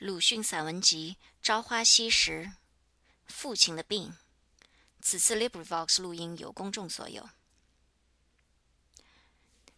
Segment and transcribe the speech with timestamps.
[0.00, 2.46] 鲁迅散文集《朝花夕拾》，
[3.26, 4.16] 父亲的病。
[5.00, 7.30] 此次 LibriVox 录音由公众所有。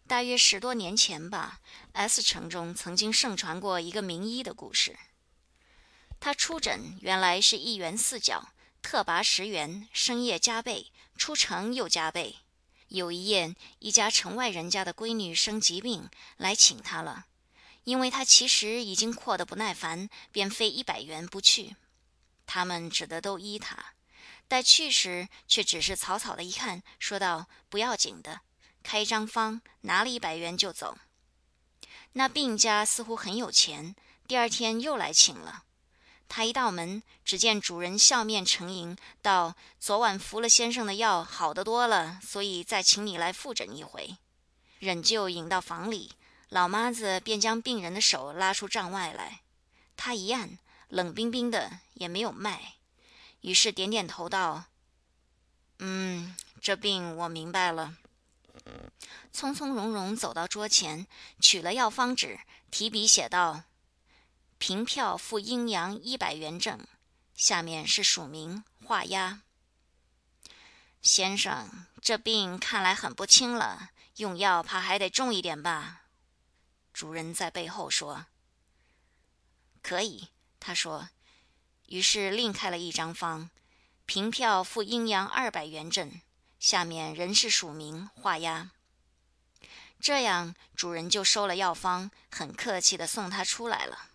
[0.07, 1.61] 大约十多年前吧
[1.93, 4.99] ，S 城中曾经盛传过一个名医的故事。
[6.19, 12.37] 他出诊原来是一元四角，特拔十元，深夜加倍，出城又加倍。
[12.89, 16.09] 有一夜，一家城外人家的闺女生疾病，
[16.39, 17.27] 来请他了。
[17.87, 21.77] 因为他其实已经阔得不耐烦，便费一百元不去。
[22.45, 23.93] 他们只得都依他。
[24.49, 28.41] 待去时，却只是草草的一看，说道：“不要紧的，
[28.83, 30.99] 开张方，拿了一百元就走。”
[32.15, 33.95] 那病家似乎很有钱，
[34.27, 35.63] 第二天又来请了。
[36.29, 44.17] 他一到门，只见主人笑面沉吟，道：“昨晚服了先生的药，好得多了，所以再请你来复诊一回。”
[44.81, 46.11] 忍就引到房里。
[46.49, 49.41] 老妈子便将病人的手拉出帐外来，
[49.97, 52.75] 他一按，冷冰冰的，也没有脉。
[53.41, 54.65] 于是点点头道
[55.81, 57.97] ：“嗯，这病我明白了。”
[59.33, 61.07] 从从容容走到桌前，
[61.41, 63.65] 取了药方纸，提笔写道
[64.59, 66.87] ：“凭票付阴阳一百元正。”
[67.37, 69.41] 下面是署名画押。
[71.03, 76.06] 先生，这病看来很不轻了，用药怕还得重一点吧？
[76.97, 78.25] 主人在背后说
[79.85, 81.11] ：“可以。”他说，
[81.89, 83.51] 于是另开了一张方，
[84.07, 86.23] 凭票付阴阳二百元正，
[86.59, 88.71] 下面仍是署名画押。
[90.01, 94.09] 这样，主人就收了药方，很客气的送他出来了。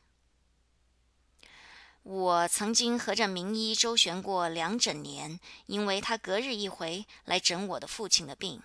[2.01, 8.63] 我曾经和这名医周旋过两整年，因为他隔日一回来诊我的父亲的病。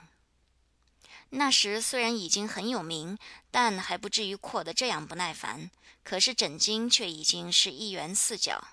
[1.30, 3.18] 那时虽然已经很有名，
[3.50, 5.70] 但还不至于阔得这样不耐烦。
[6.02, 8.68] 可是诊金却已经是一元四角。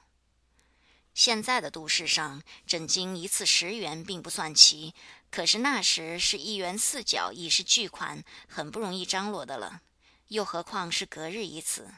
[1.15, 4.93] 现在的都市上，诊金一次十元并不算奇，
[5.31, 9.81] 可是那时是一元四角，已是巨款，很不容易张罗的了。
[10.27, 11.89] 又何况是隔日一次。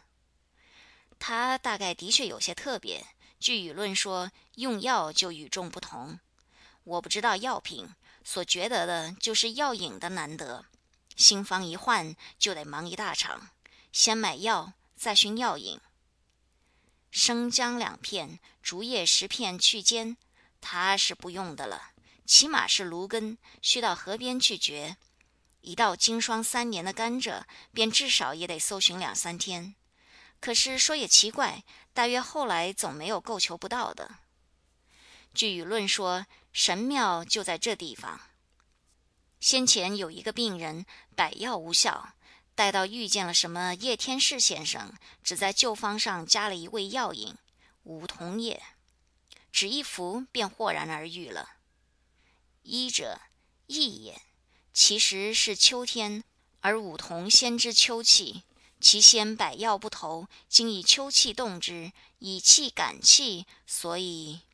[1.20, 3.06] 他大概的确有些特别。
[3.40, 6.20] 据舆论说，用药就与众不同。
[6.84, 7.88] 我不知道药品。
[8.28, 10.66] 所觉得的就是药引的难得，
[11.16, 13.50] 新方一换就得忙一大场，
[13.92, 15.80] 先买药，再寻药引。
[17.12, 20.18] 生姜两片，竹叶十片去尖，
[20.60, 21.92] 他是不用的了。
[22.26, 24.98] 起码是芦根，需到河边去掘。
[25.62, 27.44] 一到经霜三年的甘蔗，
[27.74, 29.76] 便至少也得搜寻两三天。
[30.40, 34.16] 可是说也奇怪，大约后来总没有够求不到的。
[35.32, 36.26] 据舆论说。
[36.56, 38.18] 神庙就在这地方。
[39.42, 42.14] 先前有一个病人，百药无效，
[42.56, 47.36] 待到遇见了什么叶天士先生，只在旧方上加了一味药引
[47.84, 48.64] 梧桐叶，
[49.52, 51.58] 只一服便豁然而愈了。
[52.62, 53.20] 医者，
[53.68, 54.22] 异也，
[54.72, 56.24] 其实是秋天，
[56.62, 58.44] 而梧桐先知秋气，
[58.80, 64.45] 其先百药不投，今以秋气动之，以气感气，所以。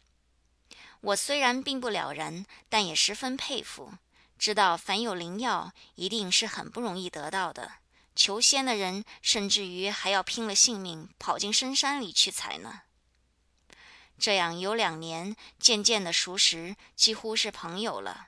[1.01, 3.93] 我虽然并不了然，但也十分佩服。
[4.37, 7.73] 知道凡有灵药，一定是很不容易得到的。
[8.15, 12.81] 求仙的人，甚至于还要拼了性命跑进深山里去采呢。
[14.19, 18.27] 这样有两年，渐渐的熟识，几乎是朋友了。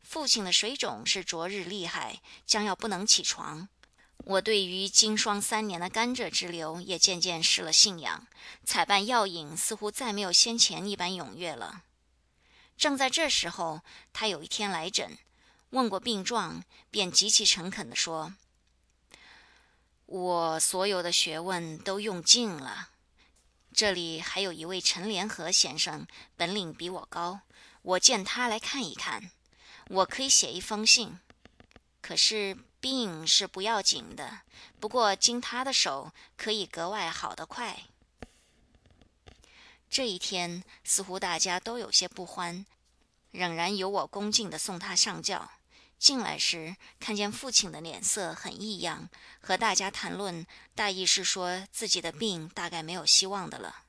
[0.00, 3.68] 父亲的水肿是昨日厉害，将要不能起床。
[4.18, 8.26] 我对于经霜三年的甘蔗之流，也渐渐失了信仰。
[8.64, 11.82] 采办药引，似乎再没有先前一般踊跃了。
[12.76, 13.80] 正在这时候，
[14.12, 15.16] 他有一天来诊，
[15.70, 18.34] 问过病状，便极其诚恳地说
[20.06, 22.90] ：“我所有的学问都用尽了。
[23.72, 26.06] 这里还有一位陈连和先生，
[26.36, 27.40] 本领比我高，
[27.82, 29.30] 我见他来看一看，
[29.88, 31.18] 我可以写一封信。
[32.02, 34.42] 可是病是不要紧的，
[34.78, 37.84] 不过经他的手，可以格外好得快。”
[39.88, 42.66] 这一天似乎大家都有些不欢，
[43.30, 45.50] 仍然由我恭敬地送他上轿。
[45.98, 49.08] 进来时，看见父亲的脸色很异样，
[49.40, 53.84] 和大家谈论，大意是说自己的病大概没有希望的了。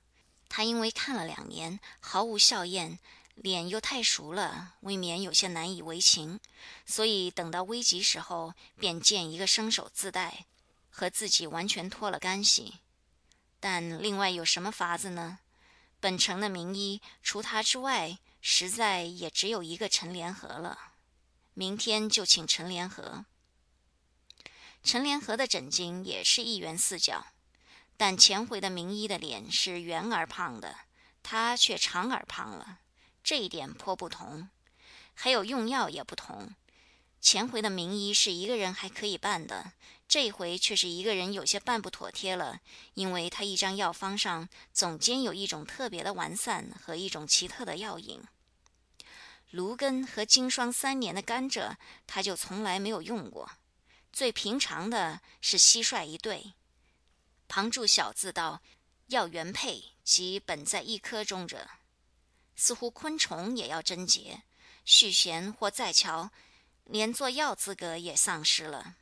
[0.48, 2.98] 他因为看了两年毫无笑靥，
[3.36, 6.40] 脸又太熟了，未免有些难以为情，
[6.86, 10.46] 所以等到危急时候，便见一个生手自带，
[10.90, 12.76] 和自己完全脱了干系。
[13.60, 15.40] 但另外有什么法子呢？
[16.00, 20.94] 本城的名医，除他之外，实在也只有一个陈联合了。
[21.54, 23.26] 明天就请陈联合。
[24.84, 27.26] 陈联合的诊金也是一元四角，
[27.98, 30.78] 但前回的名医的脸是圆而胖的，
[31.24, 32.80] 他却长而胖了，
[33.24, 34.50] 这一点颇不同。
[35.16, 36.54] 还有用药也不同，
[37.20, 39.74] 前回的名医是一个人还可以办的。
[40.08, 42.62] 这回却是一个人有些办不妥帖了，
[42.94, 48.22] 因为他一张药方上总兼有一种特别的丸散和一种奇特的药引。
[49.52, 51.76] 芦根和经霜三年的甘蔗，
[52.06, 53.52] 他就从来没有用过。
[54.14, 56.54] 最平常的是蟋蟀一对。
[57.50, 58.62] 旁注小字道
[59.08, 61.70] ：“药原配即本在一颗中者。”
[62.56, 64.44] 似乎昆虫也要贞洁，
[64.84, 66.32] 续弦或再瞧，
[66.90, 68.96] 连做药资格也丧失了。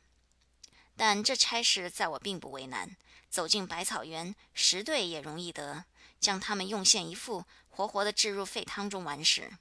[0.96, 2.96] 但这差事在我并不为难，
[3.28, 5.84] 走进百草园，十对也容易得，
[6.18, 9.52] 将它们用线一覆，活活的置入沸汤中完事。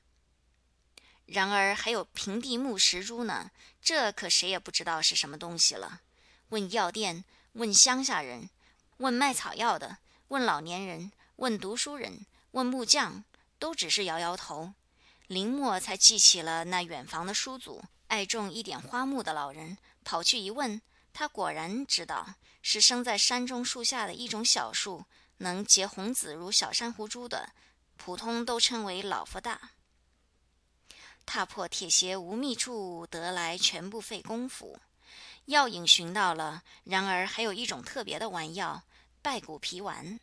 [1.26, 3.52] 然而还有平地木石珠呢，
[3.82, 6.02] 这可谁也不知道是什么东西了。
[6.50, 8.50] 问药店，问乡下人，
[8.98, 13.26] 问卖草药的，问老年人，问读书人，问木匠，
[13.60, 14.74] 都只是摇摇头。
[15.28, 17.84] 林默才记起了那远房的叔祖，
[18.16, 20.82] 爱种一点花木的老人，跑去一问。
[21.12, 25.04] 他果然知道是生在山中树下的一种小树，
[25.40, 27.50] 能结红子如小珊瑚珠的，
[27.98, 29.72] 普通都称为老佛大。
[31.26, 34.80] 踏破铁鞋无觅处，得来全不费功夫。
[35.48, 38.84] 药引寻到了，然而还有一种特别的丸药——
[39.22, 40.22] 败骨皮丸。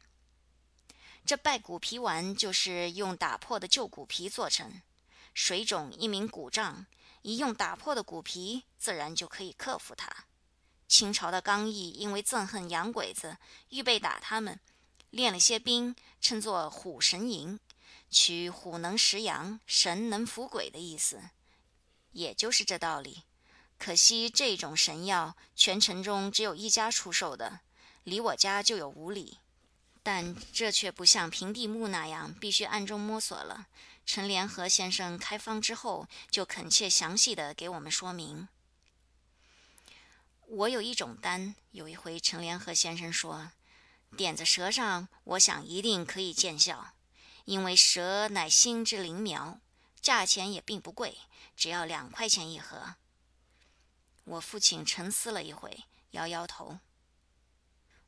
[1.27, 4.81] 这败骨皮丸就是用打破的旧骨皮做成，
[5.35, 6.87] 水肿一名骨胀，
[7.23, 10.09] 一用打破的骨皮，自然就可以克服它。
[10.87, 13.39] 清朝的刚毅因为憎恨洋鬼子，
[13.71, 14.61] 预备打他们，
[15.11, 17.59] 练了些兵，称作虎神营，
[18.11, 21.23] 取虎能食羊，神能伏鬼的意思，
[22.11, 23.23] 也就是这道理。
[23.79, 27.61] 可惜这种神药，全城中只有一家出售的，
[28.05, 29.39] 离我家就有五里。
[30.05, 33.69] 但这却不像平地木那样，必须暗中摸索了。
[34.05, 38.49] 陈联和先生开方之后，就恳切详细的给我们说明。
[40.47, 43.53] 我有一种丹，有一回陈联和先生说，
[44.17, 46.95] 点在舌上，我想一定可以见效，
[47.47, 49.61] 因为舌乃心之灵苗，
[50.01, 51.17] 价钱也并不贵，
[51.57, 52.97] 只要两块钱一盒。
[54.25, 56.81] 我父亲沉思了一回，摇摇头。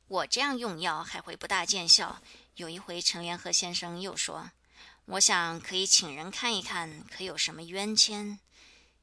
[0.07, 2.21] 我这样用药还会不大见效。
[2.55, 4.51] 有一回陈联和先生又说，
[5.05, 8.39] 我想可以请人看一看，可有什么冤签？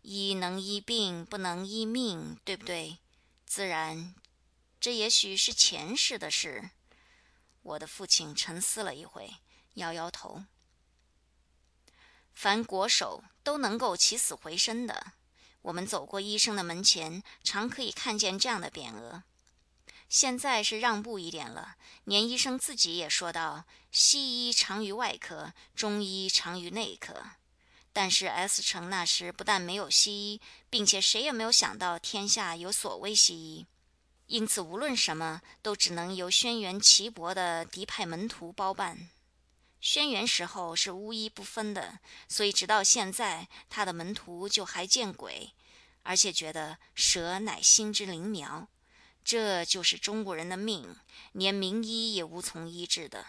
[0.02, 2.98] 医能医病，不能医命，对不对？
[3.46, 4.14] 自然，
[4.80, 6.70] 这也许是前世的事。
[7.62, 9.34] 我的父亲沉思了一回，
[9.74, 10.42] 摇摇头。
[12.32, 15.12] 凡国手都能够起死回生的，
[15.60, 19.22] 我们走过医生的门前，常可以看见这样的匾额。
[20.08, 27.22] 现在是让步一点了，连医生自己也说道：西医长于外科，中医长于内科。
[27.92, 30.40] 但是 S 城那时不但没有西医，
[30.70, 33.66] 并且谁也没有想到天下有所谓西医，
[34.28, 39.10] 因此无论什么都只能由轩辕岐伯的嫡派门徒包办。
[39.78, 41.98] 轩辕时候是巫医不分的，
[42.28, 45.52] 所以直到现在他的门徒就还见鬼，
[46.02, 48.68] 而且觉得蛇乃心之灵苗，
[49.22, 50.96] 这就是中国人的命，
[51.32, 53.26] 连名医也无从医治的。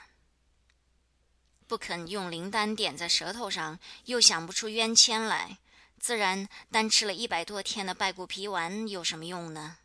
[1.67, 5.57] 不肯用灵丹点在舌头上，又想不出冤签来，
[5.99, 9.77] 自然单吃了一百多天的败骨皮丸有什么用呢？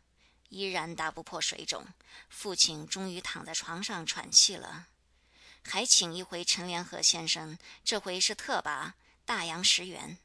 [0.49, 1.85] 依然打不破水肿。
[2.27, 4.87] 父亲终于躺在床上喘气了，
[5.63, 8.95] 还请一回陈联合先生，这回是特拔
[9.25, 10.17] 大洋十元。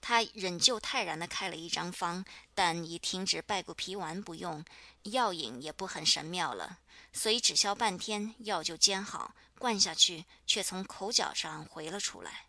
[0.00, 2.24] 他仍旧泰然地开了一张方，
[2.54, 4.64] 但已停止败骨皮丸不用，
[5.04, 6.78] 药引也不很神妙了，
[7.12, 9.34] 所以只消半天，药就煎好。
[9.58, 12.46] 灌下去，却从口角上回了出来。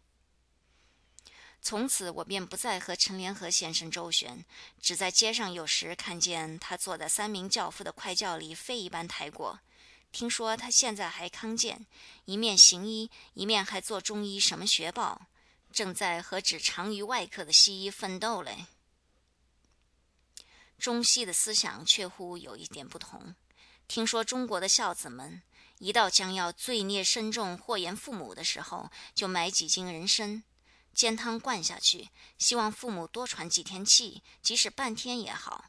[1.59, 4.45] 从此，我便不再和陈联合先生周旋，
[4.79, 9.59] 只在街上有时看见他坐在三名教夫的快轿里飞一般抬过。
[10.11, 11.85] 听说他现在还康健，
[12.25, 15.27] 一面行医，一面还做中医什么学报，
[15.71, 18.67] 正在和只长于外科的西医奋斗嘞。
[20.77, 23.35] 中西的思想确乎有一点不同。
[23.87, 25.41] 听说中国的孝子们。
[25.79, 30.43] 一到将要罪孽深重、祸延父母的时候，就买几斤人参，
[30.93, 35.65] 煎汤灌下去，希望父母多喘几天气，即使半天也好。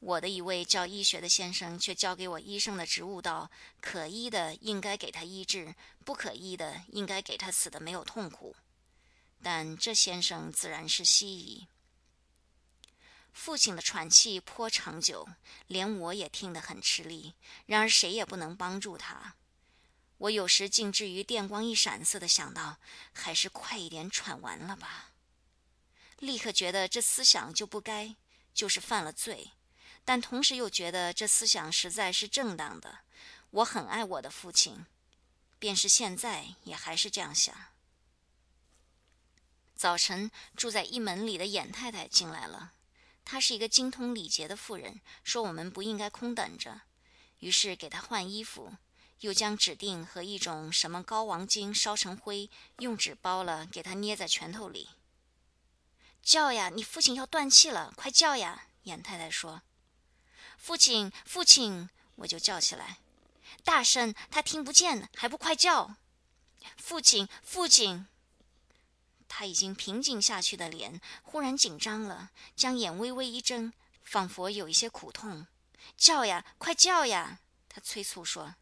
[0.00, 8.54] 我的一位教医学的先生却教给我医生的职务道：可医的应该给他医治，不可医的应该给他死的没有痛苦。
[9.42, 11.68] 但这先生自然是西医。
[13.32, 15.28] 父亲的喘气颇长久，
[15.68, 17.34] 连我也听得很吃力。
[17.66, 19.36] 然而谁也不能帮助他。
[20.24, 22.78] 我有时竟至于电光一闪似的想到，
[23.12, 25.10] 还是快一点喘完了吧。
[26.18, 28.16] 立刻觉得这思想就不该，
[28.54, 29.50] 就是犯了罪，
[30.02, 33.00] 但同时又觉得这思想实在是正当的。
[33.50, 34.86] 我很爱我的父亲，
[35.58, 37.54] 便是现在也还是这样想。
[39.76, 42.72] 早晨，住在一门里的严太太进来了。
[43.26, 46.80] 她是一个精通礼节的妇人，说我们不应该空等着，
[47.40, 48.72] 于是给她换衣服，
[49.20, 54.90] 又将指定和一种什么高王精烧成灰，用纸包了，给他捏在拳头里。
[56.22, 58.68] 叫呀，你父亲要断气了，快叫呀！
[58.84, 59.62] 严太太说
[60.56, 62.98] ：“父亲，父亲！”我就叫起来，
[63.64, 65.96] 大声，他听不见，还不快叫！
[66.76, 68.06] 父亲，父亲！
[69.28, 73.72] 他已经平静下去的脸忽然紧张了，将眼微微一睁，
[74.04, 75.46] 仿佛有一些苦痛。
[75.96, 77.40] 叫呀，快叫呀！
[77.68, 78.54] 他催促说：“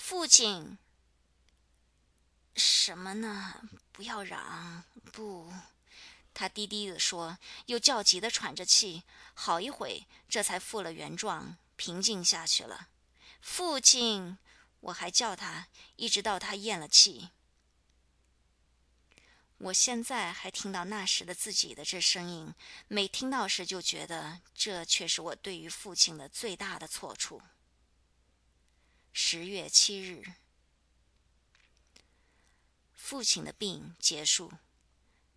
[0.00, 0.78] 父亲，
[2.56, 3.60] 什么呢？
[3.92, 5.52] 不要嚷，不。”
[6.32, 9.02] 他低低地说，又焦急地喘着气。
[9.34, 12.88] 好一会，这才复了原状，平静下去了。
[13.42, 14.38] 父亲，
[14.80, 17.28] 我还叫他，一直到他咽了气。
[19.58, 22.54] 我现在还听到那时的自己的这声音，
[22.88, 27.42] 每听到时就觉得这却是我对于父亲的最大的错处。
[29.12, 30.34] 十月七日，
[32.92, 34.52] 父亲的病结束。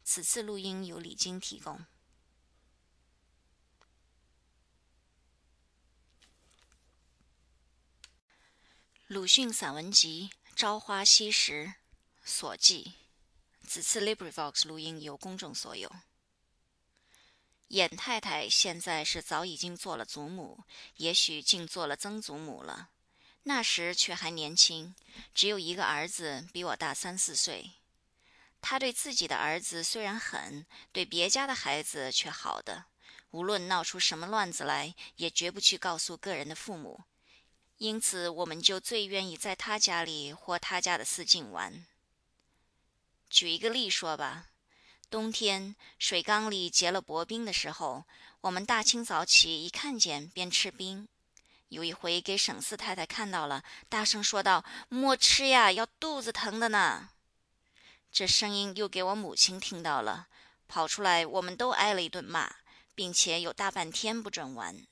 [0.04, 1.86] 此次录音由李晶提供。
[9.08, 11.66] 鲁迅散文集《朝花夕拾》
[12.24, 12.94] 所记。
[13.66, 15.92] 此次 LibriVox 录音由公众所有。
[17.70, 20.64] 严太太现在是早已经做了祖母，
[20.98, 22.92] 也许竟做了曾祖母了。
[23.44, 24.96] 那时却还年轻，
[25.36, 27.72] 只有一个儿子，比我大三四岁。
[28.62, 32.86] 他对自己的儿子虽然狠，对别家的孩子却好的。
[33.32, 37.04] 无论闹出什么乱子来，也绝不去告诉个人的父母。
[37.80, 41.86] 因此，我们就最愿意在他家里或他家的四境玩。
[43.30, 44.52] 举一个例说吧，
[45.10, 48.06] 冬天水缸里结了薄冰的时候，
[48.42, 51.10] 我们大清早起一看见便吃冰。
[51.74, 57.10] 有一回给沈四太太看到了，大声说道：“莫吃呀，要肚子疼的呢。”
[58.12, 60.28] 这声音又给我母亲听到了，
[60.68, 62.50] 跑出来，我们都挨了一顿骂，
[62.94, 64.86] 并且有大半天不准玩。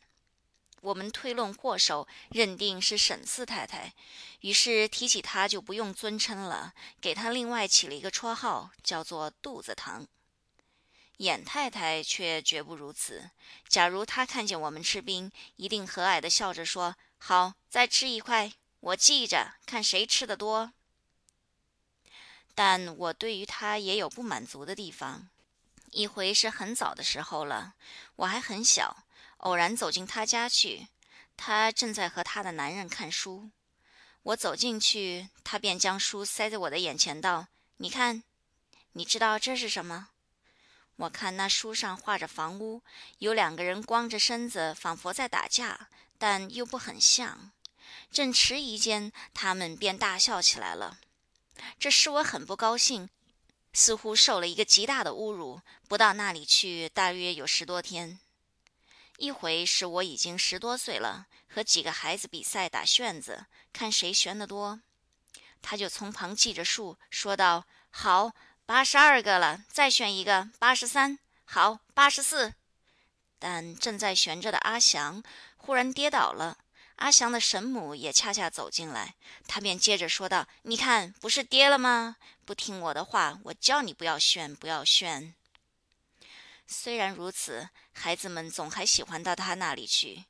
[0.82, 3.94] 我们推论祸首，认定是沈四太太，
[4.40, 10.08] 于是提起她就不用尊称了，给她另外起了一个绰号，叫做“肚子疼”。
[11.22, 13.30] 严太太却绝不如此。
[13.68, 20.74] 假如她看见我们吃冰，一定和蔼地笑着说：“好，再吃一块，我记着，看谁吃的多。”
[22.56, 25.30] 但我对于她也有不满足的地方。
[25.92, 27.76] 一回是很早的时候了，
[28.16, 29.04] 我还很小。
[29.38, 30.88] 偶然走进他家去，
[31.38, 33.52] 他正在和他的男人看书。
[34.24, 37.48] 我走进去，他便将书塞在我的眼前，道
[37.78, 38.24] ：“你看，
[38.94, 40.10] 你知道这是什么？”
[41.02, 42.84] 我看那书上画着房屋，
[43.18, 45.90] 有两个人光着身子，仿佛在打架，
[46.20, 47.52] 但又不很像。
[48.12, 51.00] 正迟疑间，他们便大笑起来了。
[51.80, 53.10] 这使我很不高兴，
[53.74, 55.62] 似乎受了一个极大的侮辱。
[55.88, 58.20] 不到那里去，大约有十多天。
[59.18, 64.80] 一回是我已经十多岁了，和几个孩子比赛打旋子，看谁旋得多。
[65.64, 68.34] 他就从旁记着数，说道：“好，
[68.72, 71.20] 八十二个了，再选一个，八十三。
[71.44, 72.54] 好，八十四。”
[73.38, 75.22] 但正在悬着的阿祥
[75.58, 76.58] 忽然跌倒了，
[76.96, 82.16] 阿祥的神母也恰恰走进来，他便接着说道：“你看，不是跌了吗？
[82.46, 85.36] 不听我的话，我叫你不要炫，不要炫。”
[86.66, 90.24] 虽然如此，孩子们总还喜欢到他那里去。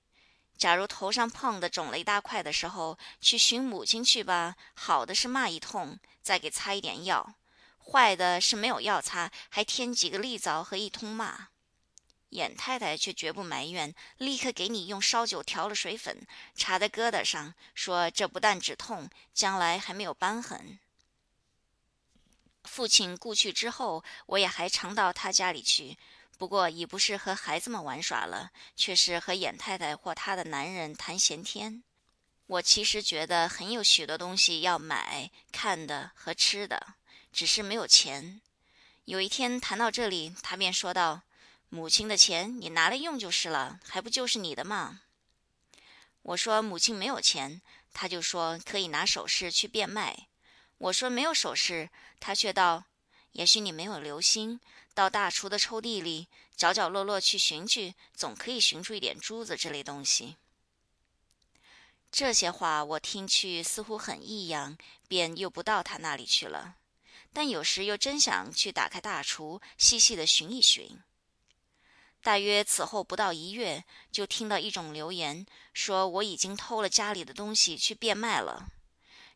[0.57, 4.55] 假如头上碰的肿了一大块的时候，去寻母亲去吧。
[4.73, 7.35] 好的是骂一通，再给擦一点药；
[7.83, 11.49] 坏的是没有药擦，还添几个利枣和一通骂。
[12.29, 20.79] 严太太却绝不埋怨，立刻给你用烧酒调了水粉，插在疙瘩上，说这不但止痛，将来还没有瘢痕。
[22.63, 25.97] 父亲故去之后，我也还常到他家里去。
[26.37, 31.83] 不过已不是和孩子们玩耍了，却是和严太太或她的男人谈闲天。
[32.47, 36.95] 我其实觉得很有许多东西要买、看的和吃的，
[37.31, 38.41] 只是没有钱。
[39.05, 41.23] 有一天谈到这里，他便说道
[41.69, 45.01] ：“母亲的钱你拿来用就是了，还不就是你的吗？”
[46.23, 47.61] 我说：“母亲没有钱。”
[47.93, 50.27] 他就说：“可以拿首饰去变卖。”
[50.77, 51.89] 我说：“没有首饰。”
[52.21, 52.85] 他却道
[53.33, 54.59] ：“也许你没有留心，
[54.93, 60.37] 到大厨的抽屉里角角落落去寻去，总可以寻出一点珠子这类东西。”
[62.11, 66.75] 这些话我听去似乎很异样，便又不到他那里去了。
[67.33, 70.99] 但有时又真想去打开大厨，细细的寻一寻。
[72.21, 78.67] 大约此后不到一月，就听到一种流言，说我已经偷了家里的东西去变卖了。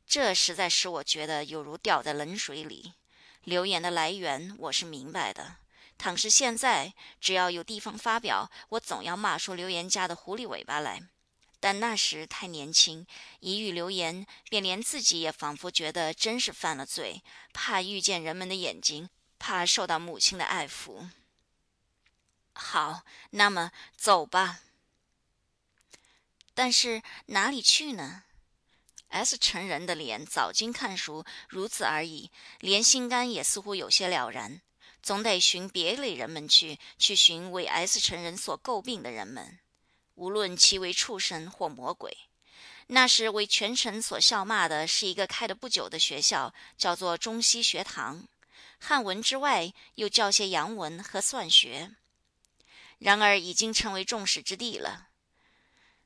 [0.06, 2.94] 这实在使我觉得有如掉在冷水里。
[3.44, 5.58] 流言的来源我是明白的，
[5.98, 11.02] 倘是现在，只要有地方发表，我总要骂出流言家的狐狸尾巴来。
[11.60, 13.08] 但那时太年轻，
[13.40, 19.10] 一遇流言，便连自己也仿佛觉得真是犯了罪，怕遇见人们的眼睛，
[19.40, 21.10] 怕受到母亲的爱抚。
[22.54, 24.62] 好，那么走吧。
[26.54, 28.24] 但是哪里去呢
[29.10, 34.62] ？S 成人的脸早经看熟，如此而已，连心肝也似乎有些了然。
[35.02, 39.60] 总得寻别类人们去，去寻为 S 成人所诟病的人们。
[40.16, 42.18] 无论其为畜生或魔鬼，
[42.88, 48.28] 那时为全城所笑骂的是一个开的不久的学校，叫做中西学堂。
[48.80, 51.92] 汉文之外，又教些洋文和算学。
[53.00, 55.10] 然而已经成为众矢之的了。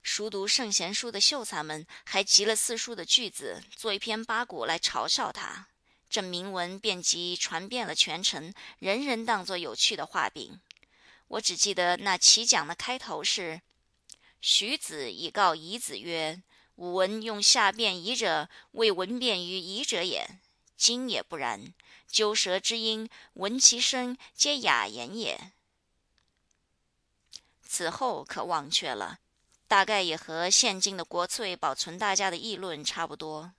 [0.01, 5.67] 熟读圣贤书的秀才们，还集了四书的句子，做一篇八股来嘲笑他。
[6.09, 10.59] 这铭文便即传遍了全城，人人当作有趣的画饼。
[11.27, 13.61] 我只记得那起讲的开头是。
[14.41, 16.41] 徐子以告夷子曰
[16.75, 20.39] ：“吾闻用下辩夷者，未闻辩于夷者也。
[20.77, 21.73] 今也不然。
[22.07, 25.51] 鸠舌之音，闻其声，皆雅言也。”
[27.61, 29.19] 此后可忘却了，
[29.67, 33.53] 大概也和现今的国粹保存大家的议论差不多。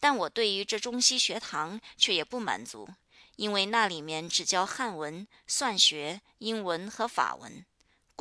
[0.00, 2.88] 但我对于这中西学堂却也不满足，
[3.36, 7.64] 因为那里面只教汉文、算学、英文和法文。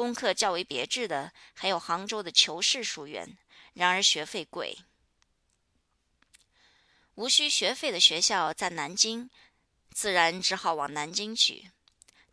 [0.02, 3.38] 功课较为别致的，还有杭州的求是书院，
[3.74, 4.80] 然而学费贵。
[7.14, 9.30] 无需学费的学校在南京，
[9.92, 11.70] 自然只好往南京去。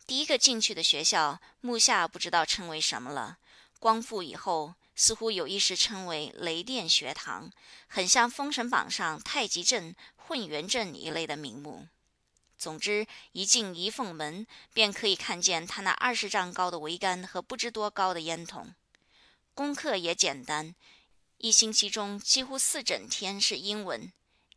[0.07, 3.37] 第一个进去的学校，目下不知道称为什么了。
[3.77, 7.51] 光复以后，似乎有一时称为雷电学堂，
[7.85, 11.87] 很像《封神榜》上太极阵、混元阵一类的名目。
[12.59, 18.75] 总之，一进仪凤门，便可以看见他那二十丈高的桅杆和不知多高的烟筒。
[19.53, 20.75] 功课也简单，
[21.37, 24.11] 一星期中几乎四整天是英文。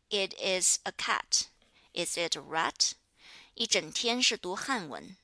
[0.09, 1.45] It is a cat.
[1.93, 2.91] Is it a rat?
[3.53, 5.15] 一整天是读汉文。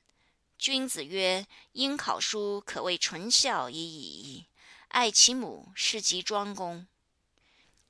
[0.58, 4.46] 君子曰：“应考书，可谓纯孝已矣。
[4.88, 6.88] 爱其母，是及庄公。”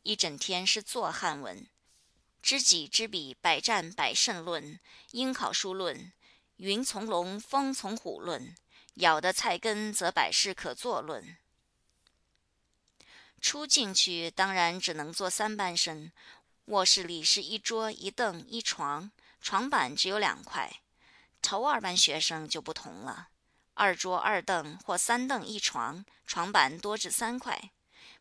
[0.01, 1.67] 一整天是做汉文。
[2.41, 4.79] 知己知彼，百战百胜论，
[5.11, 6.11] 应考书论，
[6.57, 8.55] 云从龙，风从虎论，
[8.95, 11.37] 咬得菜根则百事可作论。
[13.41, 16.11] 初进去当然只能坐三班生，
[16.65, 20.81] 卧室里是一桌一凳一床，床板只有两块。
[21.41, 23.29] 头二班学生就不同了，
[23.75, 27.71] 二桌二凳或三凳一床，床板多至三块。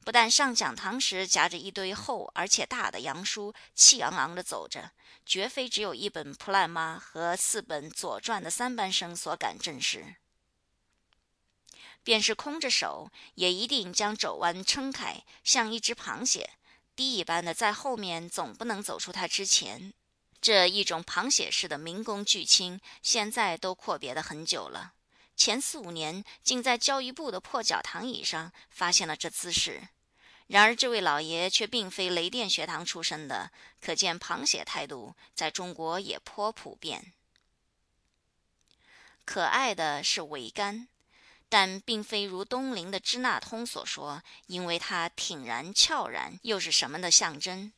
[0.09, 4.93] 不但上讲堂时夹着一堆厚而且大的洋书，气昂昂地走着，
[5.27, 10.17] 绝非只有一本《普赖妈》和四本《左传》的三班生所敢正视。
[12.03, 16.53] 便是空着手，也一定将肘弯撑开，像一只螃蟹。
[16.97, 19.93] 低一般的在后面，总不能走出他之前。
[20.41, 24.95] 这一种螃蟹式的民工巨青，现在都阔别的很久了。
[25.37, 29.91] 前四五年，竟在教育部的破脚堂椅上发现了这姿势。
[30.49, 33.51] 然而，这位老爷却并非雷电学堂出身的，
[33.83, 37.13] 可见螃蟹态度在中国也颇普遍。
[39.27, 40.89] 可爱的是桅杆，
[41.51, 47.71] 但并非如东陵的支那通所说，因为它挺然翘然，又是什么的象征？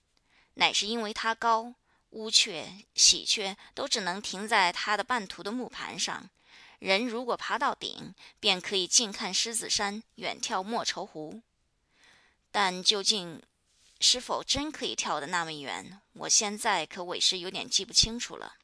[0.55, 1.75] 乃是因为它高，
[2.11, 6.31] 乌鹊、喜鹊都只能停在它的半途的木盘上。
[6.79, 11.43] 人如果爬到顶，便可以近看狮子山，远眺莫愁湖。
[12.51, 13.43] 但究竟
[14.01, 18.57] 是否真可以跳得那么远，我现在可委实有点记不清楚了。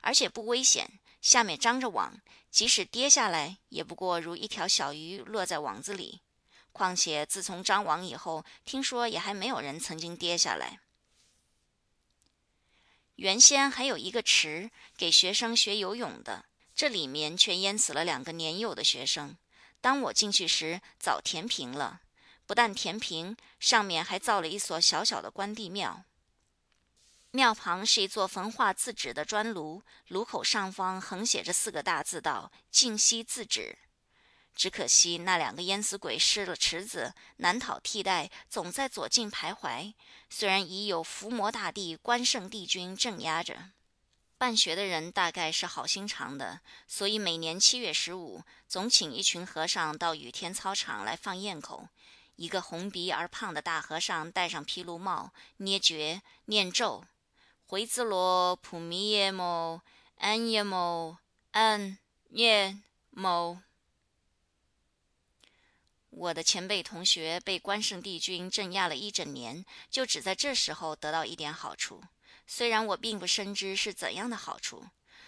[0.00, 6.20] 而且不危险，下面张着网，即使跌下来，也不过如一条小鱼落在网子里。
[6.72, 10.80] 况且自从张网以后，听说也还没有人曾经跌下来。
[13.16, 19.36] 原先还有一个池给学生学游泳的，这里面却淹死了两个年幼的学生。
[19.80, 22.00] 当我进去时，早填平了。
[22.46, 26.04] 不但填平，上面还造了一所小小的关帝庙。
[27.30, 33.78] 庙旁是一座焚化自纸的砖炉，炉口上方横写着四个大字道：“静息自止。”
[34.54, 39.94] 只可惜那两个淹死鬼失了池子，难讨替代，总在左近徘徊。
[40.30, 43.70] 虽然已有伏魔大帝、关圣帝君镇压着，
[44.38, 51.88] 办学的人大概是好心肠的，所以每年七月十五，总请一群和尚到雨天操场来放焰口。
[52.36, 57.04] 一个红鼻而胖的大和尚戴上毗卢帽，捏诀念咒
[57.66, 59.82] ：“回兹罗普弥耶摩
[60.16, 61.18] 安耶摩
[61.52, 61.98] 安
[62.30, 62.78] 耶
[63.10, 63.62] 摩。”
[66.10, 72.02] 我的前辈同学被关圣帝君镇压了一整年，就只在这时候得到一点好处。
[72.46, 74.84] 虽然我并不深知是怎样的好处，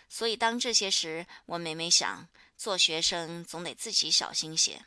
[0.09, 4.85] 所以当这些时，我每每想，做学生总得自己小心些，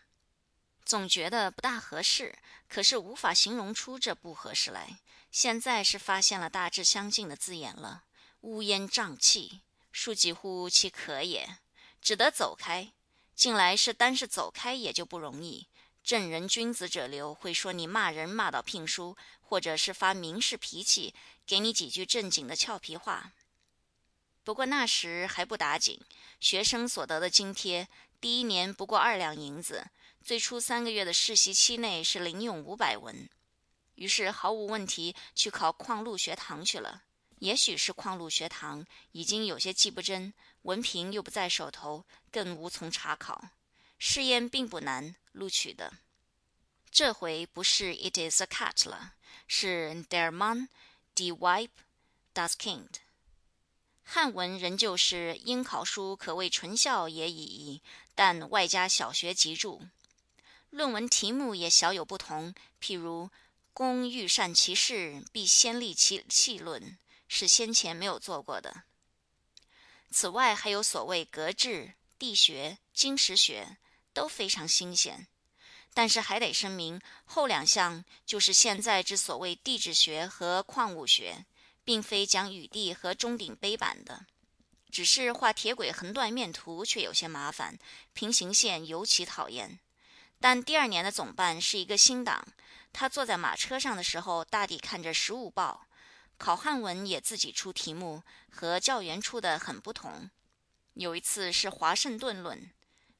[0.89, 2.35] 总觉得不大合适，
[2.67, 4.97] 可是无法形容出这不合适来。
[5.29, 8.05] 现在是发现了大致相近的字眼了：
[8.41, 11.57] 乌烟瘴气，庶几乎其可也，
[12.01, 12.91] 只得走开。
[13.35, 15.67] 近来是单是走开也就不容易。
[16.03, 21.13] 正人君子者流，会说你骂人骂到聘书，或者是发明士脾气，
[21.45, 23.33] 给你几句正经的俏皮话。
[24.43, 26.01] 不过那时还不打紧，
[26.39, 27.87] 学生所得的津贴，
[28.19, 29.85] 第一年不过二两银子，
[30.23, 33.27] 最初三个月的实习期内是零用五百文，
[33.95, 37.03] 于是毫无问题去考矿路学堂去了。
[37.39, 43.49] 也许是矿路学堂已经有些记不真，文凭又不在手头，更无从查考。
[43.97, 45.93] 试验并不难，录取的。
[46.91, 49.13] 这回不是 It is a cat 了，
[49.47, 50.67] 是 Der Mann,
[51.15, 51.69] die Weib,
[52.33, 52.99] das Kind。
[54.03, 57.81] 汉文仍旧是应考书，可谓纯孝也已，
[58.15, 59.81] 但外加小学集注。
[60.69, 63.29] 论文题目也小有不同，譬如
[63.73, 68.83] “公欲善其事，必先利其器论”，是先前没有做过的。
[70.11, 73.77] 此外，还有所谓格致、地学、经史学。
[74.11, 75.27] 都非常新鲜，
[75.93, 81.45] 但是还得声明，后两项就是现在之所谓地质学和矿物学，
[81.85, 84.25] 并非讲雨地和钟鼎碑板的，
[84.91, 87.77] 只是画铁轨横断面图却有些麻烦，
[88.13, 89.79] 平行线尤其讨厌。
[90.39, 92.45] 但第二年的总办是一个新党，
[92.93, 95.85] 他坐在马车上的时候，大抵看着《食物报》，
[96.37, 100.29] 考汉文也自己出题目，和教员出的很不同。
[100.93, 102.71] 有一次是华盛顿论。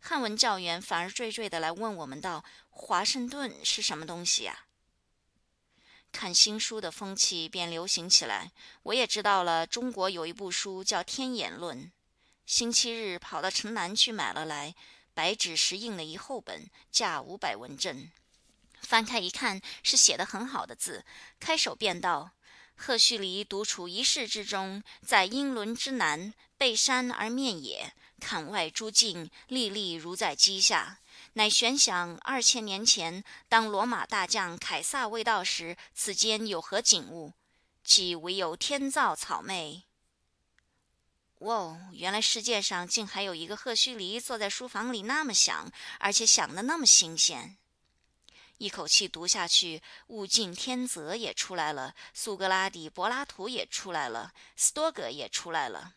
[0.01, 4.65] 汉文教员反而惴惴的来问我们道：“华盛顿是什么东西呀？”
[6.11, 8.51] 看新书的风气便流行起来。
[8.83, 11.77] 我也知道了，中国有一部书叫《天演论》。
[12.45, 14.73] 星期日跑到城南去买了来，
[15.19, 18.09] 白纸石印了一厚本，价五百文正。
[18.79, 21.03] 翻开一看，是写的很好的字。
[21.41, 22.31] 开手便道
[22.73, 27.91] ：“赫胥黎独处一室之中，在英伦之南，背山而面也。
[28.21, 30.99] 槛外诸境，历历如在机下。
[31.33, 37.33] 乃悬想二千年前，当罗马大将凯撒未到时，此间有何景物？
[37.83, 39.83] 岂唯有天造草昧？
[41.39, 47.57] 哦，原来世界上竟还有一个赫胥黎坐在书房里那么想，而且想的那么新鲜。
[48.57, 55.95] 一口气读下去，物竞天择也出来了，苏格拉底、柏拉图也出来了，斯多葛也出来了。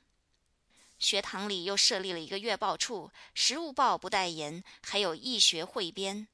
[1.01, 6.29] 学堂里又设立了一个月报处，《食物报》不代言，还有易学汇编。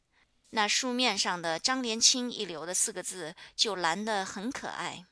[0.51, 5.07] 那书面上的张连清一流的四个字就蓝得很可爱。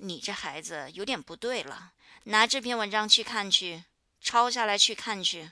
[0.00, 1.92] 你这孩子有点不对了，
[2.30, 3.84] 拿这篇文章去看去，
[4.20, 5.50] 抄下来去看去。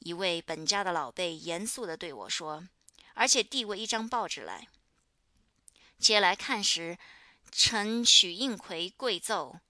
[0.00, 2.66] 一位本家的老辈严肃地对我说，
[3.14, 4.66] 而且递过一张报纸来。
[5.96, 6.98] 接来看时，
[7.52, 9.60] 臣许应奎跪奏。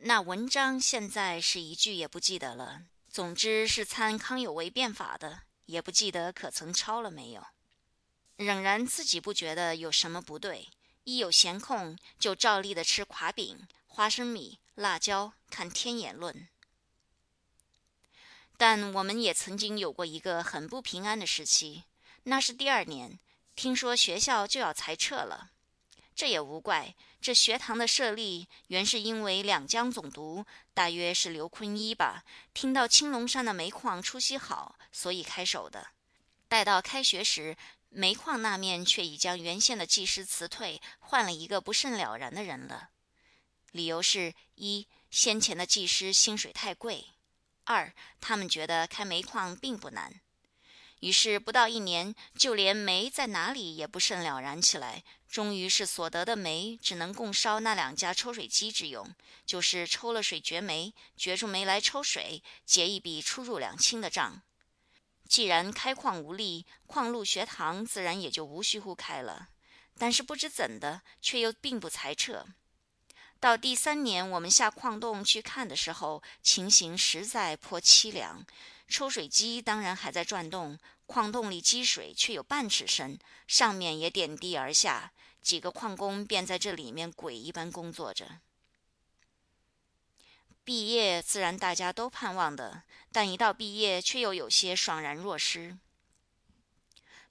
[0.00, 2.82] 那文章现在是一句也不记得了。
[3.08, 7.42] 总之是参康有为变法的，也不记得可曾抄了没有。
[8.36, 10.68] 仍然自己不觉得有什么不对，
[11.04, 16.34] 一有闲空就照例的吃垮饼、花生米、辣椒，看《天眼论》。
[18.56, 21.84] 但我们也曾经有过一个很不平安的时期，
[22.22, 23.20] 那是第二年，
[23.54, 25.50] 听说学校就要裁撤了。
[26.14, 32.24] 这也无怪，这学堂的设立原是因为两江总督，大约是刘坤一吧，
[32.54, 35.88] 听到青龙山的煤矿出息好，所以开手的。
[36.48, 37.58] 待到开学时，
[37.90, 42.88] 煤矿那面却已将原先的技师辞退，换了一个不甚了然的人了。
[43.72, 47.06] 理由是一先前的技师薪水太贵；
[47.64, 50.20] 二，他们觉得开煤矿并不难。
[51.00, 55.02] 于是不到一年，就连煤在哪里也不甚了然起来。
[55.28, 59.12] 终于是所得的煤只能供烧那两家抽水机之用，
[59.44, 64.42] 就是抽了水掘煤，掘出煤来抽水，结一笔出入两清的账。
[65.26, 69.48] 既然开矿无力，矿路学堂自然也就无需乎开了。
[69.98, 72.46] 但是不知怎的，却又并不裁撤。
[73.42, 78.46] 到第三年，我们下矿洞去看的时候，情形实在颇凄凉。
[78.86, 85.10] 抽水机当然还在转动，矿洞里积水却有半尺深，上面也点滴而下，
[85.42, 88.38] 几个矿工便在这里面鬼一般工作着。
[90.62, 95.76] 毕业自然大家都盼望的，但一到毕业却又有些爽然若失。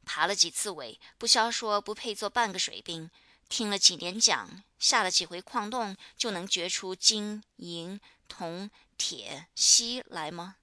[0.03, 3.09] 爬了几次尾，不消说不配做半个水兵；
[3.51, 10.55] 听了几年讲，下了几回矿洞，就能掘出金银铜铁锡来吗？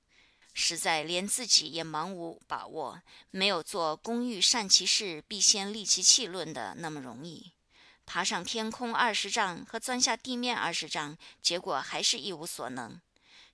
[0.55, 7.53] 实在连自己也茫无把握，没有做“工欲善其事，必先利其器”论的那么容易。
[8.07, 12.99] 爬上天空二十丈和钻下地面二十丈，结果还是一无所能。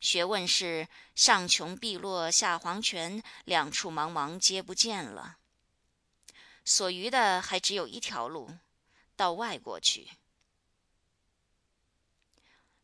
[0.01, 5.39] 学问是上穷碧落下黄泉，两处茫茫皆不见了。
[6.65, 8.49] 所余的还只有一条路，
[9.17, 10.09] 到外国去。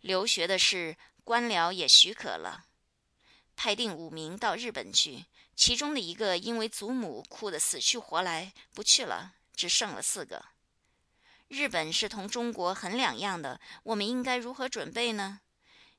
[0.00, 2.66] 留学的事，官僚也许可了。
[3.54, 10.46] 派定五名到日本去，其中的一个因为祖母哭得死去活来，不去了，只剩了四个。
[11.48, 15.40] 日本是同中国很两样的，我们应该如何准备呢？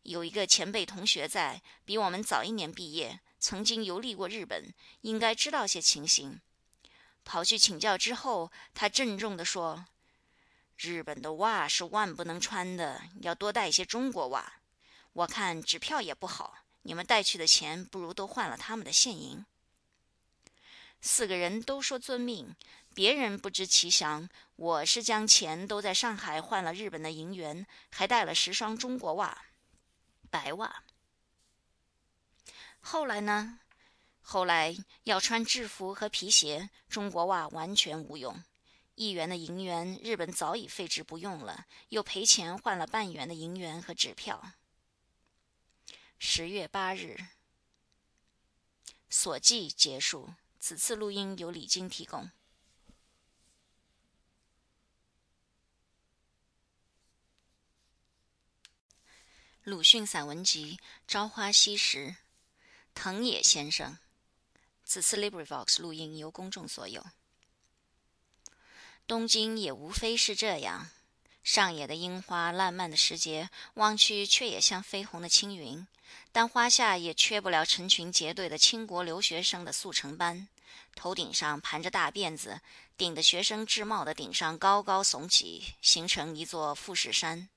[0.04, 6.42] 有一个前辈同学在，比我们早一年毕业，曾经游历过日本，应该知道些情形。
[7.24, 9.86] 跑去请教之后，他郑重地说
[10.82, 14.54] ：“日本的袜是万不能穿的，要多带一些中国袜。
[15.14, 19.46] 我看纸票也不好。”你们带去的钱，不如都换了他们的现银。
[21.00, 22.56] 四个人都说遵命，
[22.96, 24.28] 别人不知其详。
[24.56, 29.44] 我是将钱都在上海换了日本的银元，还带了十双中国袜，
[30.32, 30.84] 白袜。
[32.80, 33.60] 后来呢？
[34.22, 38.44] 后来要穿制服和皮鞋，中国袜完全无用。
[39.02, 44.54] 一元的银元，日本早已废止不用了，又赔钱换了半元的银元和纸票。
[46.20, 47.18] 十月八日，
[49.10, 50.36] 所记结束。
[50.60, 52.30] 此次录音由李晶提供。
[59.64, 62.10] 鲁迅散文集《朝花夕拾》，
[62.94, 63.98] 藤野先生。
[64.84, 67.04] 此次 LibriVox 录音由公众所有。
[69.12, 70.90] 东京也无非是这样。
[71.44, 75.86] 上野的樱花烂漫的时节，望去却也像绯红的青云。
[76.32, 80.48] 但花下也缺不了成群结队的倾国留学生的速成班，
[80.96, 82.62] 头顶上盘着大辫子，
[82.96, 87.50] 顶的学生制帽的顶上高高耸起，形成一座富士山；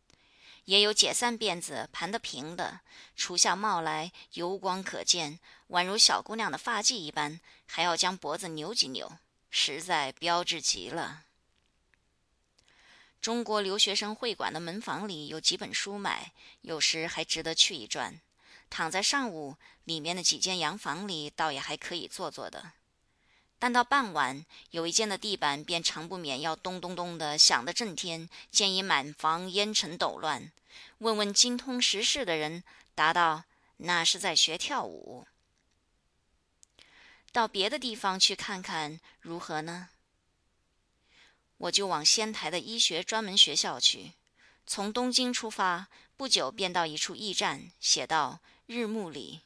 [0.65, 2.81] 也有解散辫子盘得平的，
[3.15, 5.39] 除下帽来油光可见，
[5.69, 9.19] 宛如小姑娘的发髻一般，还要将脖子扭几扭，
[9.51, 11.24] 实在标致极了。
[13.25, 18.21] 中国留学生会馆的门房里有几本书买，有时还值得去一转。
[18.69, 22.73] 躺在上午，里面的几间洋房里倒也还可以坐坐的。
[23.59, 30.53] 但到傍晚，有一间的地板便常不免要咚咚咚的响得震天，见已满房烟尘抖乱。
[30.99, 32.63] 问问精通时事的人，
[32.95, 33.45] 答道
[33.79, 35.27] ：“那是在学跳舞。”
[37.33, 39.89] 到别的地方去看看如何呢？
[41.65, 44.13] 我就往仙台的医学专门学校去。
[44.67, 49.41] 从东京出发，不久便到一处驿站，写道：“日暮里。”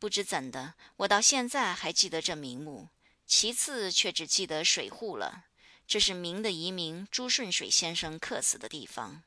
[0.00, 2.88] 不知怎的，我到现在还记得这名目。
[3.26, 5.44] 其次却只记得水户了。
[5.86, 9.22] 这是明的遗民朱顺水先生客死的地方。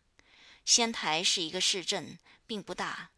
[0.66, 3.12] 仙台是一个市镇，并不大。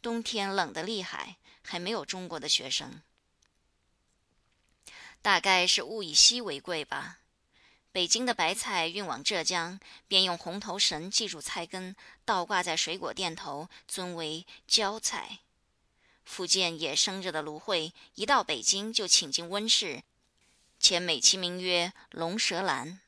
[0.00, 3.02] 冬天冷得厉害，还没有中国的学生。
[5.20, 7.17] 大概是物以稀为贵吧。
[7.98, 15.40] 北京的白菜运往浙江，便用红头绳系住菜根，倒挂在水果店头，尊为浇菜。
[16.24, 20.04] 福建也生着的芦荟，一到北京就请进温室，
[20.78, 23.00] 且美其名曰龙舌兰。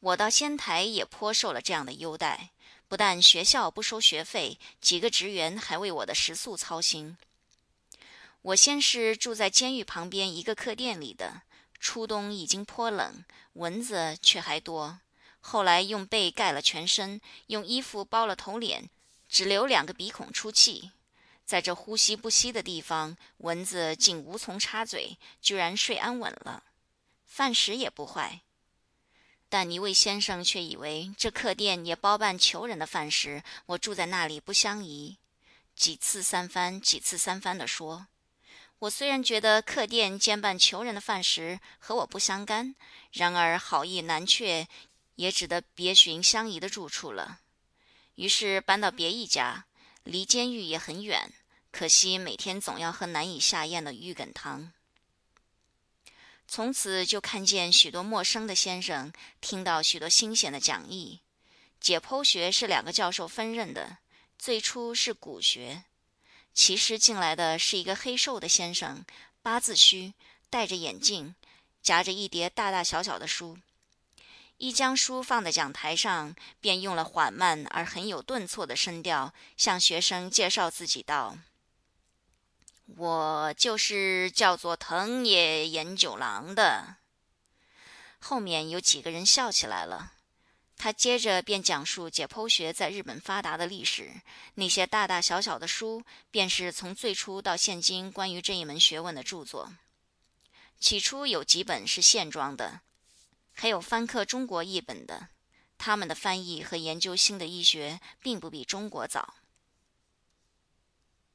[0.00, 2.50] 我到仙台也颇受了这样的优待，
[2.86, 7.16] 不但学校不收学费，几个职员还为我的食宿操心。
[8.42, 11.44] 我先是住在监狱旁边一个客店里的。
[11.80, 13.24] 初冬已经颇冷，
[13.58, 15.00] 蚊子却还多。
[15.40, 18.88] 后来用被盖了全身，用衣服包了头脸，
[19.28, 20.92] 只留两个鼻孔出气。
[21.44, 26.64] 在这呼吸不息的地方，蚊子竟无从插嘴，居然睡安稳了。
[27.24, 28.42] 饭食也不坏。
[29.48, 35.16] 但一位先生却以为这客店也包办囚人的饭食，我住在那里不相宜，
[35.74, 38.08] 几次三番，几次三番地说
[38.80, 42.76] ：“我虽然觉得客店兼办囚人的饭食和我不相干，
[43.10, 44.68] 然而好意难却，
[45.16, 47.40] 也只得别寻相宜的住处了。
[48.14, 49.66] 于是搬到别一家，
[50.04, 51.32] 离监狱也很远，
[51.72, 54.72] 可惜每天总要喝难以下咽的玉梗汤。”
[56.46, 61.20] 从此就看见许多陌生的先生，听到许多新鲜的讲义。
[61.80, 63.98] 解剖学是两个教授分任的，
[64.38, 65.84] 最初是骨学。
[66.58, 69.04] 其实进来的是一个黑瘦的先生，
[69.42, 70.14] 八字须，
[70.50, 71.36] 戴着眼镜，
[71.80, 73.56] 夹着一叠大大小小的书。
[74.56, 81.38] 一将书放在讲台上，便用了缓慢而很有顿挫的声调，向学生介绍自己道。
[82.96, 86.96] 我就是叫做藤野研九郎的。
[88.18, 90.14] 后面有几个人笑起来了。
[90.78, 94.12] 他接着便讲述解剖学在日本发达的历史。
[94.54, 99.74] 那些大大小小的书，便是从最初到现今关于这一门学问的著作。
[100.78, 102.82] 起初有几本是现装的，
[103.52, 105.30] 还有翻刻中国译本的。
[105.76, 109.34] 他们的翻译和研究新的医学，并不比中国早。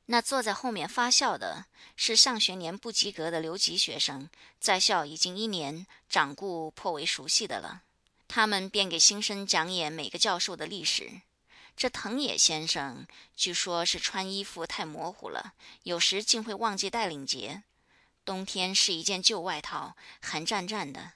[0.06, 4.30] 那坐在后面发笑的是上学年不及格的留级学生，
[4.60, 7.84] 在校已经一年，掌故颇为熟悉的了。
[8.36, 11.22] 他们便给新生讲演每个教授的历史。
[11.78, 17.62] 这藤野先生据说是穿衣服太模糊了，有时竟会忘记带领结。
[18.26, 21.12] 冬天是一件旧外套，寒战战的。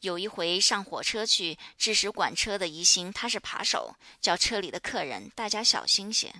[0.00, 6.32] 有一回上火车去，致使管车的疑心他是扒手，叫车里的客人大家小心些。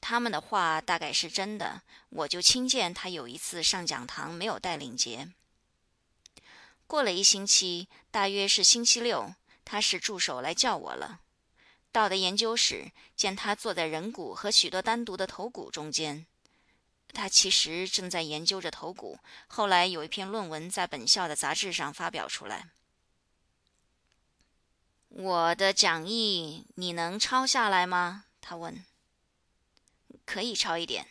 [0.00, 5.28] 他们的话大概是真的，我就亲见他有一次上讲堂没有带领结。
[6.86, 11.20] 过了一星期，大约是星期六，他使助手来叫我了。
[11.90, 16.26] 到的研究室，见他坐在人骨和许多单独的头骨中间。
[17.12, 19.18] 他其实正在研究着头骨。
[19.46, 22.68] 后来有一篇论文在本校的杂志上发表出来。
[25.08, 28.26] 我的讲义你能抄下来吗？
[28.40, 28.84] 他问。
[30.26, 31.06] 可以抄一点，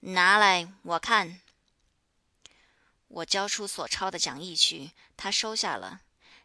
[0.00, 1.40] 拿来我看。
[3.16, 6.02] 我交出所抄的讲义去，他收下了。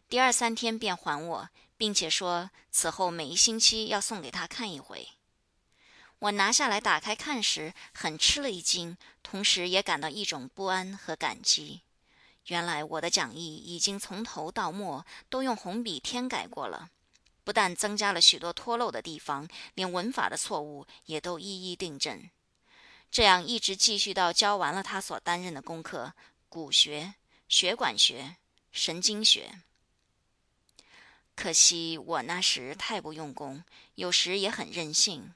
[0.08, 5.06] 第二三天便还我，并且说此后每一星期要送给他看一回。
[6.20, 11.82] 我拿下来打开看时，很吃了一惊，同时也感到一种不安和感激。
[12.46, 16.88] 原来我的讲义已经从头到末都用红笔添改过了。
[17.44, 22.30] 不但增加了许多脱漏的地方，连文法的错误也都一一订正。
[23.10, 26.14] 这样一直继续到教完了他所担任的功课——
[26.52, 27.14] 骨学、
[27.48, 28.36] 血管学、
[28.72, 29.62] 神经学。
[31.34, 35.32] 可惜我那时太不用功，有时也很任性。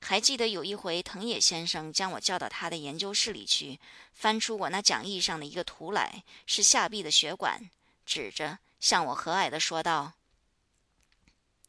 [0.00, 3.78] 还记得有一回，藤野先生将我叫到他的研究室里去，
[4.12, 7.70] 翻出我那讲义上的一个图来，是下臂的血管，
[8.04, 10.14] 指着向我和蔼地说道。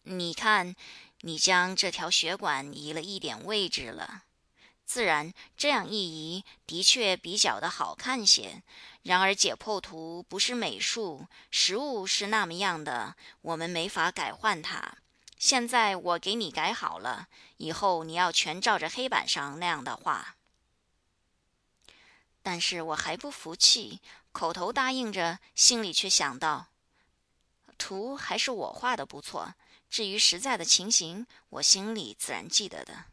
[0.06, 0.76] 你看，
[1.20, 4.24] 你将这条血管移了一点位置了。
[4.92, 8.62] 自然，这样一移，的确比较的好看些。
[9.04, 14.98] 然而，解剖图不是美术，实物是那么样的，我们没法改换它。
[15.38, 20.36] 现在我给你改好了，以后你要全照着黑板上那样的画。
[22.44, 24.02] 但是我还不服气，
[24.34, 26.68] 口头答应着，心里却想到，
[27.78, 29.54] 图还是我画的不错。
[29.90, 33.06] 至于实在的情形，我心里自然记得的。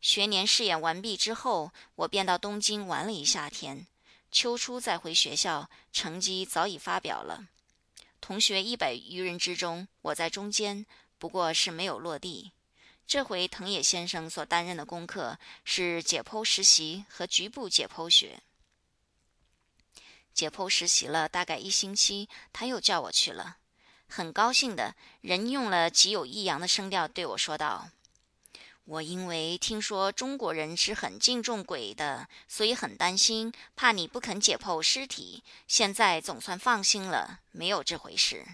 [0.00, 3.86] 学年试验完毕之后，我便到东京玩了一夏天。
[4.32, 7.48] 秋初再回学校，成绩早已发表了。
[8.20, 10.86] 同学一百余人之中，我在中间，
[11.18, 12.52] 不过是没有落地。
[13.06, 18.40] 这回藤野先生所担任的功课是解剖实习和局部解剖学。
[20.32, 23.56] 解剖实习了大概一星期，他又叫我去了。
[24.08, 27.90] 很高兴的人用了极有抑扬的声调对我说道
[28.84, 35.44] ：“我因为听说中国人是很敬重鬼的，所以很担心，怕你不肯解剖尸体。
[35.68, 38.44] 现在总算放心了，没有这回事。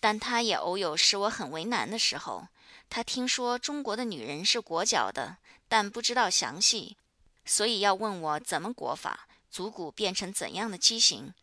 [0.00, 2.48] 但他也偶有使我很为难的时候。
[2.88, 5.38] 他听说中国的女人是裹脚的，
[5.68, 6.96] 但不知道详细，
[7.44, 11.34] 所以要问我怎么裹法，足骨变成怎样的畸形。”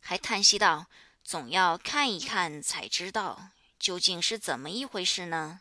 [0.00, 0.86] 还叹息道
[1.22, 3.50] ：“总要看一看才知道
[3.82, 5.60] 究竟是怎么一回事呢。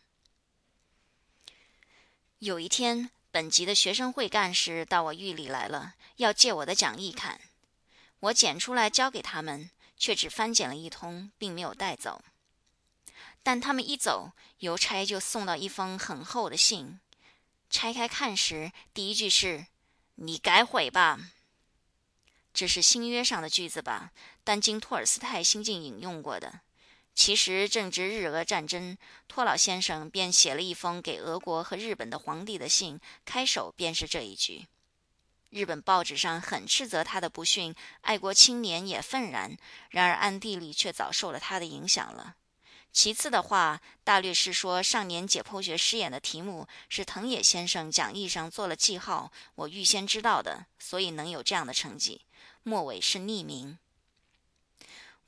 [2.37, 7.41] 有一天，本级的学生会干事到我狱里来了，要借我的讲义看。
[8.19, 12.23] 我捡出来交给他们，却只翻检了一通，并没有带走。
[13.41, 16.99] 但他们一走，邮差就送到一封很厚的信。
[17.71, 19.65] 拆开看时，第一句是
[20.21, 21.31] ：“你改悔吧。”
[22.53, 24.11] 这是新约上的句子吧？
[24.43, 26.61] 但经托尔斯泰新近引用过的。
[27.13, 28.97] 其实正值日俄战争，
[29.27, 34.67] 托老先生便写了一封给俄国和日本的皇帝的信，开首便是这一句。
[35.49, 39.57] 日本报纸上很斥责他的不逊，爱国青年也愤然，
[39.89, 42.35] 然而暗地里却早受了他的影响了。
[42.93, 52.21] 其次的话，大律师说，上年解剖学试验的题目是藤野先生讲义上做了记号，我预先知道的，所以能有这样的成绩。
[52.63, 53.77] 末尾是匿名。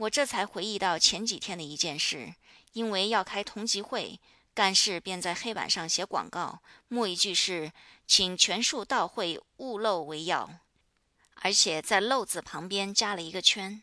[0.03, 2.33] 我这才回忆到前几天的一件事，
[2.73, 4.19] 因为要开同级会，
[4.53, 7.71] 干事便在黑板上写广告，末一句是
[8.05, 10.49] “请全数到会，勿漏为要”，
[11.35, 13.81] 而且在“漏”字旁边加了一个圈。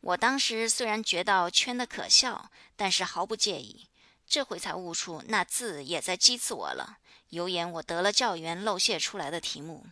[0.00, 3.88] 我当时虽然觉得圈的可笑，但是毫不介意。
[4.26, 6.98] 这回才悟出那字也在讥刺我了，
[7.30, 9.86] 有言我得了教员漏泄出来的题目。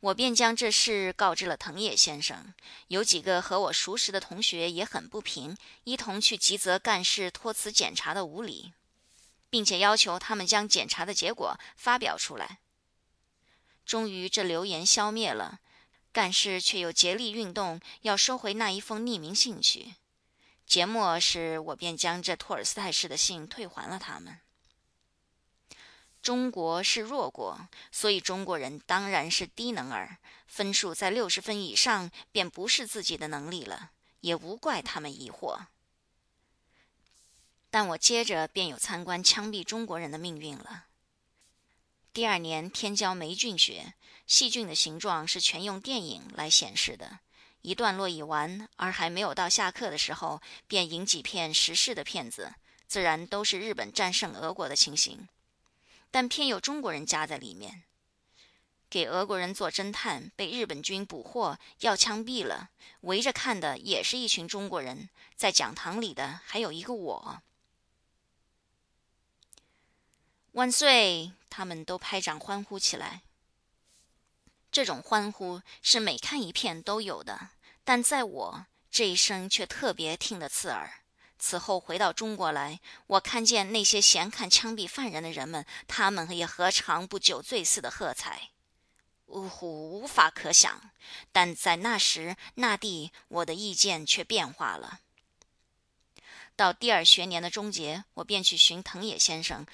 [0.00, 2.54] 我便将这事告知了藤野先生。
[2.88, 8.72] 有几个和我熟识的同学也很不平，一同去吉泽干事托辞检查的无理，
[9.50, 12.60] 并且要求他们将检查的结果发表出来。
[13.84, 15.60] 终于这流言消灭了。
[16.12, 19.94] 干事却又竭力运动，要收回那一封匿名信去。
[20.66, 24.40] 节末时，我便将这托尔斯泰式的信退还了他们。
[26.22, 35.66] 中国是弱国，所以中国人当然是低能儿，分数在六十分以上便不是自己的能力了，也无怪他们疑惑。
[37.70, 40.86] 但我接着便有参观枪毙中国人的命运了。
[42.12, 43.94] 第二年天教霉菌学，
[44.26, 47.20] 细菌的形状是全用电影来显示的。
[47.62, 52.52] 一段落已完，而还没有到下课的时候，便引几片时事的片子，
[52.86, 55.28] 自然都是日本战胜俄国的情形，
[56.10, 57.84] 但偏有中国人夹在里面。
[58.88, 62.70] 给俄国人做侦探，被日本军捕获要枪毙了，
[63.02, 67.42] 围着看的也是一群中国人，在讲堂里的还有一个我。
[70.52, 71.32] 万岁！
[71.48, 73.22] 他们都拍掌欢呼起来。
[74.72, 77.50] 这种欢呼是每看一片都有的，
[77.84, 80.99] 但在我这一声却特别听得刺耳。
[81.40, 88.50] 此后回到中国来，我看见那些闲看枪毙犯人的人们，他们也何尝不酒醉似的喝彩？
[89.26, 90.90] 呜呼，无法可想。
[91.32, 95.00] 但在那时那地，我的意见却变化了。
[96.54, 99.66] 到第二学年的终结，我便去寻藤野先生。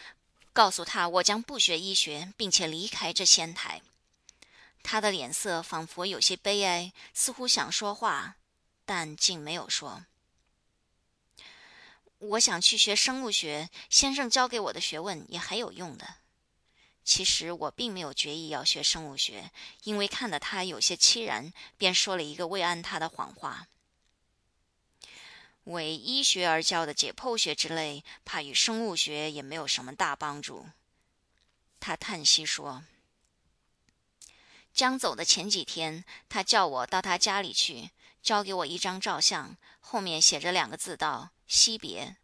[0.52, 3.82] 告诉他，我将不学医学，并且离开这仙台。
[4.82, 8.36] 他的脸色仿佛有些悲哀，似乎想说话，
[8.84, 10.04] 但竟没有说。
[12.30, 16.16] 我想去学生物学，先生教给我的学问也很有用的。
[17.04, 19.52] 其实我并没有决意要学生物学，
[19.84, 23.68] 因为看得他有些凄然，便说了一个慰安他的谎话。
[25.64, 30.66] 为医学而教的解剖学之类，怕与生物学也没有什么大帮助。
[31.78, 32.84] 他叹息说
[34.74, 37.90] ：“将走的前几天，他叫我到他家里去，
[38.22, 39.56] 交给我一张照相，
[39.88, 42.16] 后面写着两个字道：惜别。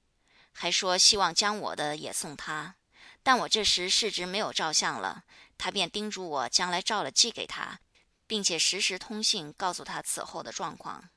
[0.51, 2.75] 还说希望将我的也送他。
[3.23, 5.23] 但我这时市值没有照相了，
[5.57, 7.79] 他便叮嘱我将来照了寄给他，
[8.27, 11.11] 并且时时通信，告诉他此后的状况。”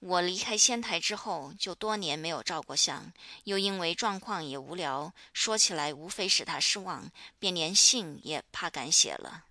[0.00, 3.12] 我离开仙台之后，就多年没有照过相，
[3.44, 9.44] 又因为状况也无聊，说起来无非使他失望，便连信也怕敢写了。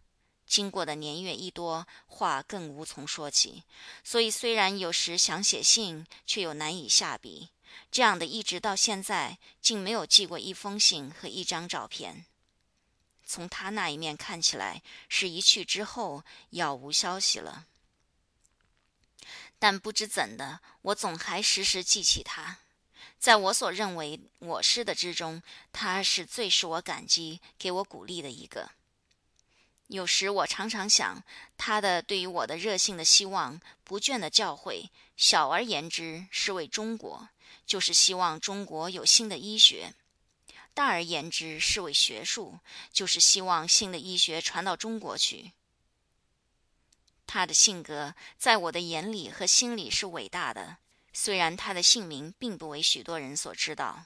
[0.47, 3.63] 经过的年月一多，话更无从说起，
[4.03, 7.49] 所以虽然有时想写信，却又难以下笔。
[7.91, 12.25] 这样的一直到现在，竟没有寄过一封信和一张照片。
[13.25, 17.65] 从他那一面看起来，是一去之后杳无消息了。
[19.59, 22.59] 但不知怎的，我总还时时记起他。
[23.19, 25.43] 在我所认为我师的之中，
[25.73, 28.71] 他是最使我感激、给我鼓励的一个。
[29.87, 31.23] 有时我常常想，
[31.57, 37.29] 他的对于我的热性的希望、不倦的教诲，小而言之是为中国，
[37.65, 39.93] 就是希望中国有新的医学；
[40.73, 42.59] 大而言之是为学术，
[42.91, 45.53] 就是希望新的医学传到中国去。
[47.25, 50.77] 他的性格在我的眼里和心里是伟大的，
[51.13, 54.05] 虽然他的姓名并不为许多人所知道。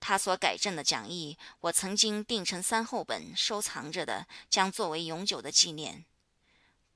[0.00, 6.04] 他所改正的讲义，我曾经订成三厚本收藏着的，将作为永久的纪念。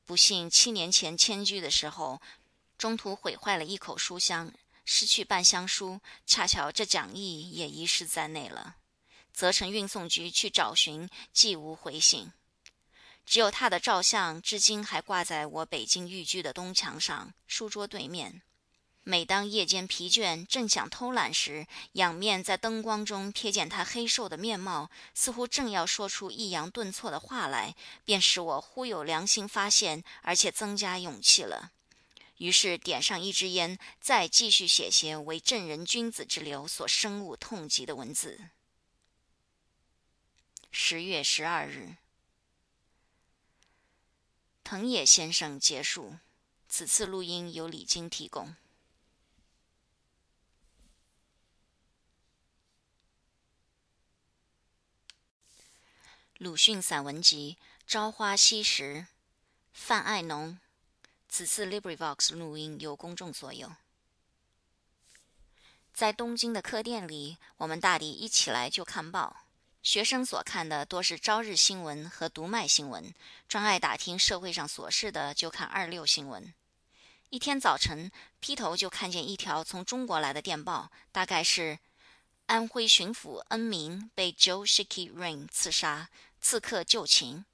[0.05, 2.21] 不幸七年前迁居的时候，
[2.79, 4.53] 中途毁坏了一口书箱，
[4.85, 8.77] 失去半箱书，恰巧这讲义也遗失在内了。
[9.33, 12.33] 责成运送局去找寻，既无回信。
[13.25, 18.43] 只有他的照相，至今还挂在我北京寓居的东墙上，书桌对面。
[19.05, 27.75] 每当夜间疲倦，正想偷懒时，仰面在灯光中瞥见他黑瘦的面貌，似乎正要说出抑扬顿挫的话来，
[28.05, 31.73] 便使我忽有良心发现，而且增加勇气了。
[32.37, 38.41] 于是点上一支烟，再继续写些为正人君子之流所深恶痛疾的文字。
[40.71, 41.97] 十月十二日。
[44.63, 46.19] 藤野先生结束。
[46.69, 48.57] 此次录音由李晶提供。
[56.43, 58.97] 鲁迅散文集《朝花夕拾》，
[59.73, 60.59] 范爱农。
[61.29, 63.71] 此次 LibriVox 录音由公众所有。
[65.95, 69.45] 在东京的客店里，我们大抵一起来就看报。
[69.85, 73.15] 学生所看的多是朝日新闻和读卖新闻，
[73.47, 76.53] 专爱打听社会上琐事的就看二六新闻。
[77.31, 81.79] 一天早晨，劈头就看见一条从中国来的电报，大概是
[82.47, 86.11] 安徽巡抚恩明被 Joe Shikirin 刺杀，
[86.43, 87.47] 刺客就擒。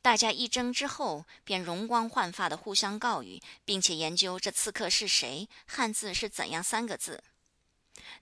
[0.00, 7.22] 大家一争之后，便容光焕发的互相告语，并且研究这刺客是谁，汉字是怎样三个字。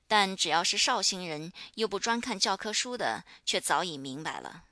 [0.08, 4.64] 但只要是绍兴人，又不专看教科书的，却早已明白了，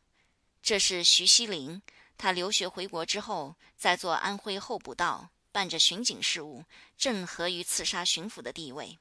[0.62, 1.82] 这是徐锡麟。
[2.16, 6.64] 他留学回国之后，在做安徽候补道，办着巡警事务，
[6.96, 8.98] 正合于刺杀巡抚的地位。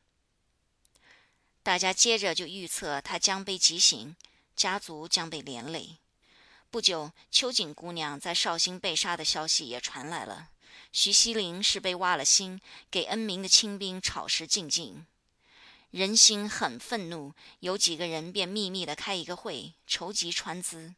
[1.62, 4.16] 大家接着就预测他将被极刑，
[4.56, 5.98] 家族将被连累。
[6.70, 10.50] 不久，秋瑾姑娘在绍兴被杀的消息也传来了。
[10.92, 15.06] 徐锡麟是被挖了心，给恩明的亲兵炒食进进。
[15.92, 20.96] 人心很愤怒，有几个人便秘密的开一个会，筹集川资。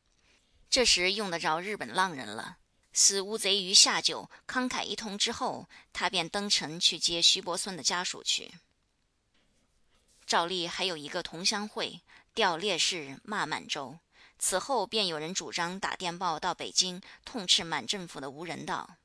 [0.69, 2.57] 这时用得着日本浪人了。
[2.93, 8.53] 死乌贼鱼下酒，慷慨一通之后，他便登城去接徐伯孙的家属去。
[10.25, 11.99] 照例还有一个同乡会，
[12.35, 13.97] 吊烈士，骂满洲。
[14.37, 18.97] 此后便有人主张打电报到北京，痛斥满政府的无人道。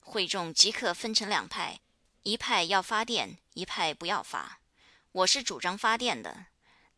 [0.00, 1.80] 会众即刻分成两派，
[2.22, 4.60] 一派要发电，一派不要发。
[5.10, 6.46] 我是主张发电的，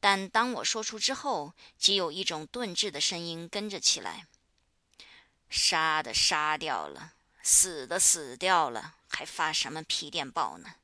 [0.00, 4.26] 但当我说出之后，即有一种顿滞的声音跟着起来
[5.48, 10.74] ：“杀的杀掉了，死的死掉了，还发什么皮电报呢？”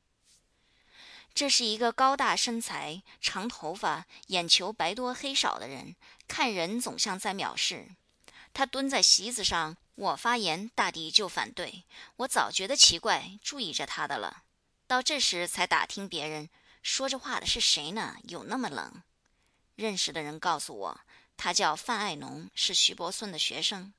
[1.33, 5.95] 这是一个高大身材、长头发、眼球白多黑少的人，
[6.27, 7.89] 看人总像在藐视。
[8.53, 11.85] 他蹲在席子上，我发言大抵就反对。
[12.17, 14.43] 我早觉得奇怪，注意着他的了，
[14.85, 16.49] 到这时才打听别人。
[16.83, 18.17] 说这话的是谁呢？
[18.23, 19.01] 有那么冷？
[19.75, 21.01] 认识的人告诉我，
[21.37, 23.93] 他叫范爱农，是徐伯孙的学生。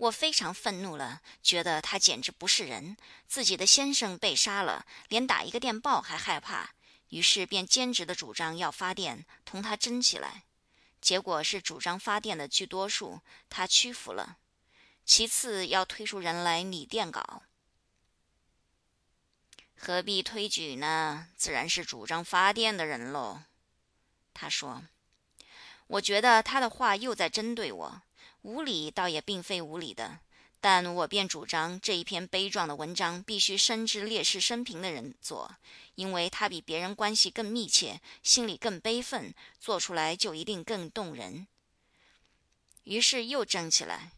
[0.00, 2.96] 我非常愤怒了，觉得他简直不是人。
[3.28, 6.70] 自己的先生被杀了，连打一个电报还害怕，
[7.10, 10.44] 于是便坚持的主张要发电，同他争起来。
[11.02, 13.20] 结果是主张发电的居多数，
[13.50, 14.38] 他屈服了。
[15.04, 17.42] 其次要推出人来拟电稿。
[19.76, 21.28] 何必推举呢？
[21.36, 23.42] 自然是主张发电的人喽。
[24.32, 24.82] 他说
[25.88, 28.02] ：“我觉得他的话又在针对我，
[28.42, 30.20] 无理倒也并非无理的。
[30.62, 35.56] 但我便主张这一篇悲壮的文章必须深知烈士生平的人做，
[35.94, 41.46] 因为他比别人关系更密切，心里更悲愤，做出来就一定更动人。”
[42.84, 44.12] 于是又争起来，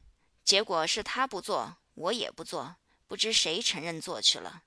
[0.45, 2.75] 结果是他不做，我也不做，
[3.07, 4.65] 不知谁承认做去了。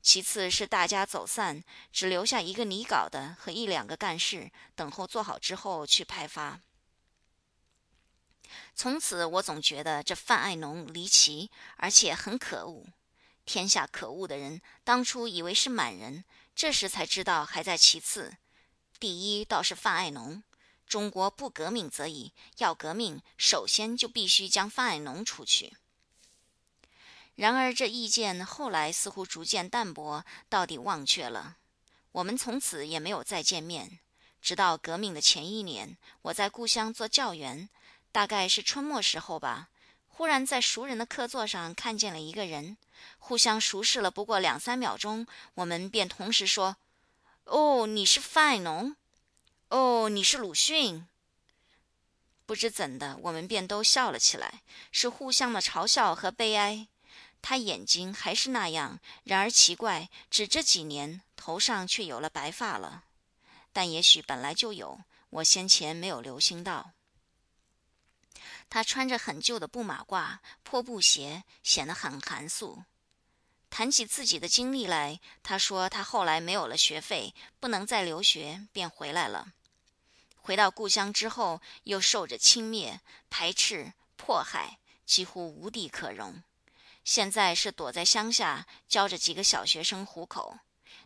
[0.00, 6.60] 其次是大家走散，只留下一个拟稿的和一两个干事，等候做好之后去派发。
[8.78, 12.86] 从此我总觉得这范爱农离奇，而且很可恶。
[13.44, 16.24] 天下可恶的人，当初以为是满人，
[16.54, 18.36] 这时才知道还在其次。
[19.00, 20.44] 第一倒是范爱农。
[20.86, 25.76] 中国不革命则已，要革命，首先就必须将范爱农除去。
[27.34, 31.56] 然而，这意见后来似乎逐渐淡薄，到底忘却了。
[32.12, 33.98] 我们从此也没有再见面。
[34.40, 37.68] 直到革命的前一年，我在故乡做教员，
[38.18, 39.68] 大概是春末时候吧。
[40.08, 42.76] 忽然在熟人的客座上看见了一个人，
[43.20, 46.78] 互相熟视了不过两三秒钟，我们便同时说
[47.46, 48.96] ：“哦，你是范爱农。
[49.68, 51.06] 哦，你是鲁迅。”
[52.44, 56.88] 不知怎的，我们便都笑了起来，是互相的嘲笑和悲哀。
[57.40, 63.04] 他眼睛还是那样，然而奇怪，只这几年头上却有了白发了。
[63.72, 66.90] 但也许本来就有，我先前没有留心到。
[68.70, 72.84] 他穿着很旧的布马褂、破布鞋，显得很寒素。
[73.70, 79.52] 谈起自己的经历来，他说他后来没有了学费，不能再留学，便回来了。
[80.36, 86.42] 回到故乡之后，又受着轻蔑、排斥、迫害，几乎无地可容。
[87.04, 90.58] 现在是躲在乡下教着几个小学生糊口，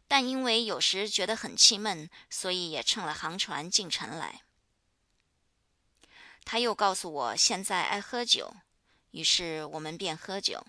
[0.06, 4.42] 但因为有时觉得很气闷，所以也乘了航船进城来。
[6.45, 8.55] 他又告诉我现在爱喝酒，
[9.12, 10.66] 于是我们便喝酒。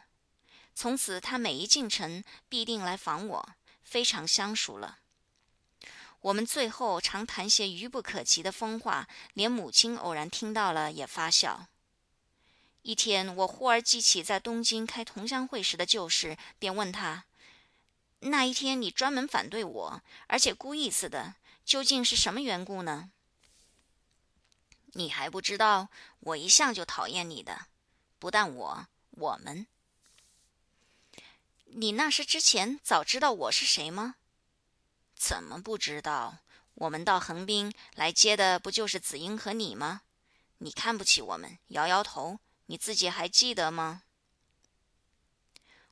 [0.75, 3.49] 从此他每一进城必定来访我，
[3.83, 4.99] 非常相熟了。
[6.21, 11.67] 我们最后常谈些愚不可及的疯话，连母亲偶然听到了也发笑。
[12.81, 17.25] 一天，我忽而记起在东京开同乡会时的旧事，便问他
[18.19, 23.11] ：“那一天你专门反对我，而且故意似的，究竟是什么缘故呢？”
[24.93, 25.89] 你还不知道，
[26.19, 27.67] 我一向就讨厌你的，
[28.19, 29.67] 不但我，我们。
[31.65, 34.15] 你那时之前早知道我是谁吗？
[35.15, 36.39] 怎么不知道？
[36.75, 40.01] 我们到横滨来接的不就是子英和你吗？
[40.59, 42.39] 你看不起我们，摇摇头。
[42.67, 44.03] 你自己还记得吗？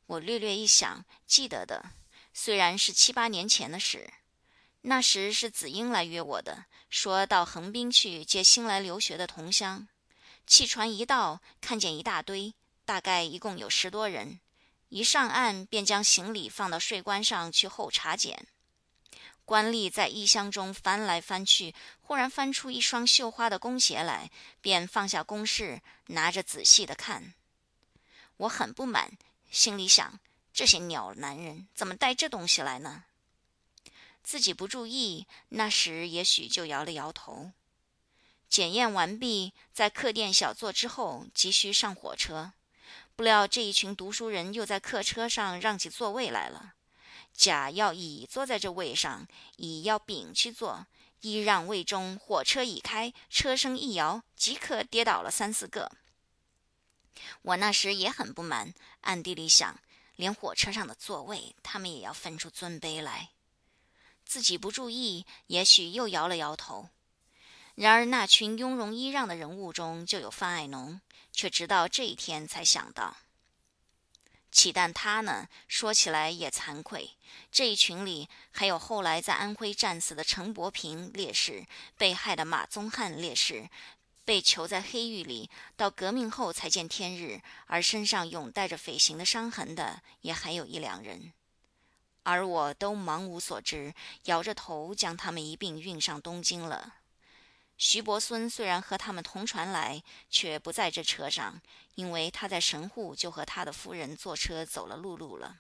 [0.06, 1.92] 我略略一想，记得的，
[2.34, 4.14] 虽然是七八年前的事。
[4.82, 9.88] 那时是子英来约我的，说到横滨去接新来留学的同乡。
[10.46, 14.42] 汽船一到，看见一大堆，大概一共有十多人。
[14.90, 18.46] 一上岸，便将行李放到税关上去候查检。
[19.46, 24.30] 官吏在衣箱中翻来翻去，忽然翻出一双绣花的弓鞋来，
[24.60, 27.34] 便放下公事，拿着仔细的看。
[28.36, 29.18] 我很不满，
[29.50, 30.20] 心里想：
[30.52, 33.06] 这些鸟男人怎么带这东西来呢？
[34.24, 37.52] 自己不注意，那时也许就摇了摇头。
[38.50, 42.54] 检验完毕，在客店小坐之后，急需上火车。
[43.16, 46.74] 不料这一群读书人又在客车上让起座位来了。
[47.34, 50.86] 甲要乙坐在这位上，乙要丙去坐。
[51.22, 55.92] 一让位中，火车已开，车身一摇，即刻跌倒了三四个。
[57.44, 59.80] 我那时也很不满，暗地里想：
[60.16, 63.30] 连火车上的座位，他们也要分出尊卑来。
[64.32, 66.88] 自己不注意，也许又摇了摇头。
[67.76, 71.02] 然而那群雍容揖让的人物中，就有范爱农，
[71.34, 73.18] 却直到这一天才想到。
[74.50, 75.50] 岂但他呢？
[75.68, 77.12] 说起来也惭愧，
[77.52, 81.66] 这一群里还有后来在安徽战死的陈伯平烈士，
[81.98, 83.70] 被害的马宗翰烈士，
[84.24, 91.34] 被囚在黑狱里到革命后才见天日，而身上永带着匪刑的伤痕的，也还有一两人。
[92.24, 93.94] 而我都茫无所知，
[94.26, 96.96] 摇着头将他们一并运上东京了。
[97.78, 101.60] 徐伯孙虽然和他们同船来，却不在这车上，
[101.96, 105.58] 因为他在神户就和他的夫人坐车走了陆路了。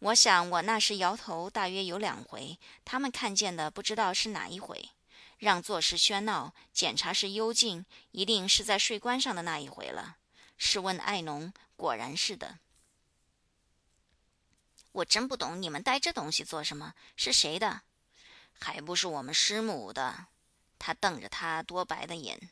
[0.00, 4.90] 我想我那时摇头大约有两回，他们看见的不知道是哪一回。
[5.38, 10.16] 让座是喧闹，检查是幽静，一定是在税关上的那一回了。
[10.56, 12.58] 试问爱农，果然是的。
[14.94, 16.94] 我真不懂你们带这东西做什么？
[17.16, 17.82] 是谁的？
[18.60, 20.26] 还不是我们师母的。
[20.78, 22.50] 他瞪着他多白的眼。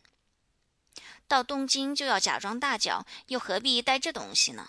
[1.29, 4.69] 到东京就要假装大脚，又何必带这东西呢？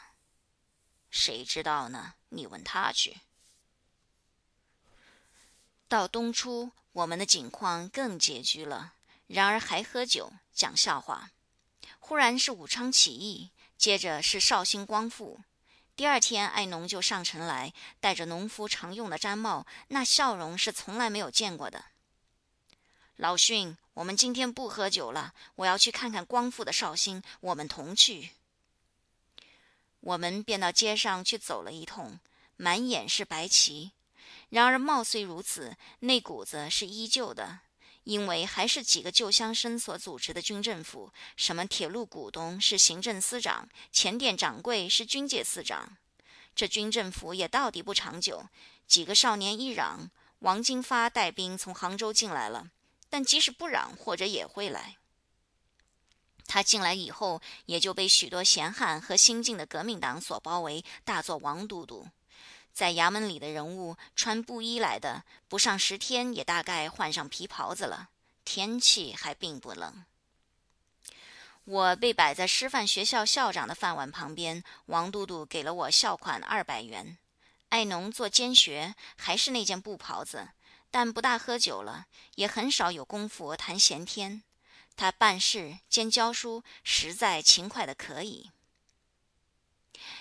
[1.09, 2.13] 谁知道呢？
[2.29, 3.21] 你问他去。
[5.87, 8.93] 到冬初，我们的境况更拮据了，
[9.25, 11.31] 然而还喝酒讲笑话。
[11.97, 15.41] 忽然是武昌起义，接着是绍兴光复。
[15.95, 21.85] 第二天，爱农就上城来，戴着农夫常用的毡帽，那笑容是从来没有见过的。
[23.17, 28.31] 老训，我们今天不喝酒了，我要去看看光复的绍兴，我们同去。
[29.99, 32.19] 我们便到街上去走了一通，
[32.57, 33.91] 满眼是白旗。
[34.49, 37.59] 然而貌虽如此，那股子是依旧的。
[38.03, 45.97] 因为还是几个旧乡绅所组织的军政府，什么铁路股东是行政司长，前店掌柜是军界司长。
[46.55, 48.45] 这军政府也到底不长久。
[48.85, 52.67] 几个少年一嚷，王金发带兵从杭州进来了。
[53.09, 54.97] 但即使不嚷，或者也会来。
[56.45, 62.07] 他进来以后，也就被许多闲汉和新进的革命党所包围，大做王都督。
[62.73, 68.09] 在衙门里的人物，穿布衣来的，不上十天，也大概换上皮袍子了。
[68.43, 70.03] 天气还并不冷。
[71.65, 77.17] 我被摆在师范学校校长的饭碗旁边，王都督给了我校款二百元。
[77.69, 80.49] 艾农做监学，还是那件布袍子，
[80.91, 84.43] 但不大喝酒了，也很少有功夫谈闲天。
[84.95, 88.51] 他办事兼教书，实在勤快的可以。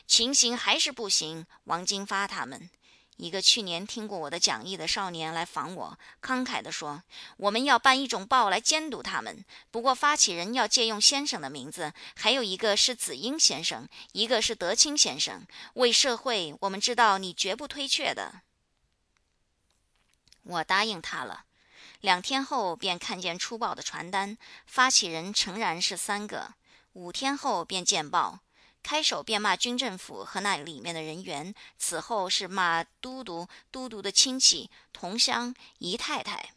[0.07, 1.47] 情形还是不行。
[1.65, 2.69] 王金发他们，
[3.17, 7.03] 一个去年听过我的讲义的少年来访我，慷慨地说
[7.39, 15.47] ：“我们要办一种报来监督他们，不过发起人要借用先生的名字，还有一个是子英先生，一个是德清先生。
[15.75, 18.43] 为社会，我们知道你绝不推却的。”
[20.45, 21.45] 我答应他了。
[22.01, 24.37] 两天后便看见出报的传单，
[24.67, 26.55] 发起人诚然是三个。
[26.95, 28.41] 五天后便见报，
[28.83, 36.53] 开首便骂军政府和那里面的人员，此后是骂都督、都督的亲戚、同乡、姨太太。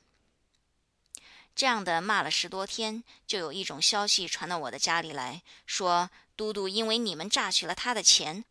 [1.55, 8.43] 这样的骂了十多天，就有一种消息传到我的家里来说，都督因为你们榨取了他的钱，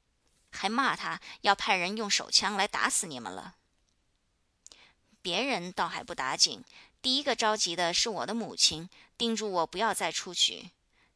[0.51, 3.57] 还骂他要派人用手枪来打死你们了。
[5.21, 6.65] 别人倒还不打紧，
[7.03, 10.71] 第一个着急的是我的母亲，叮嘱我不要再出去。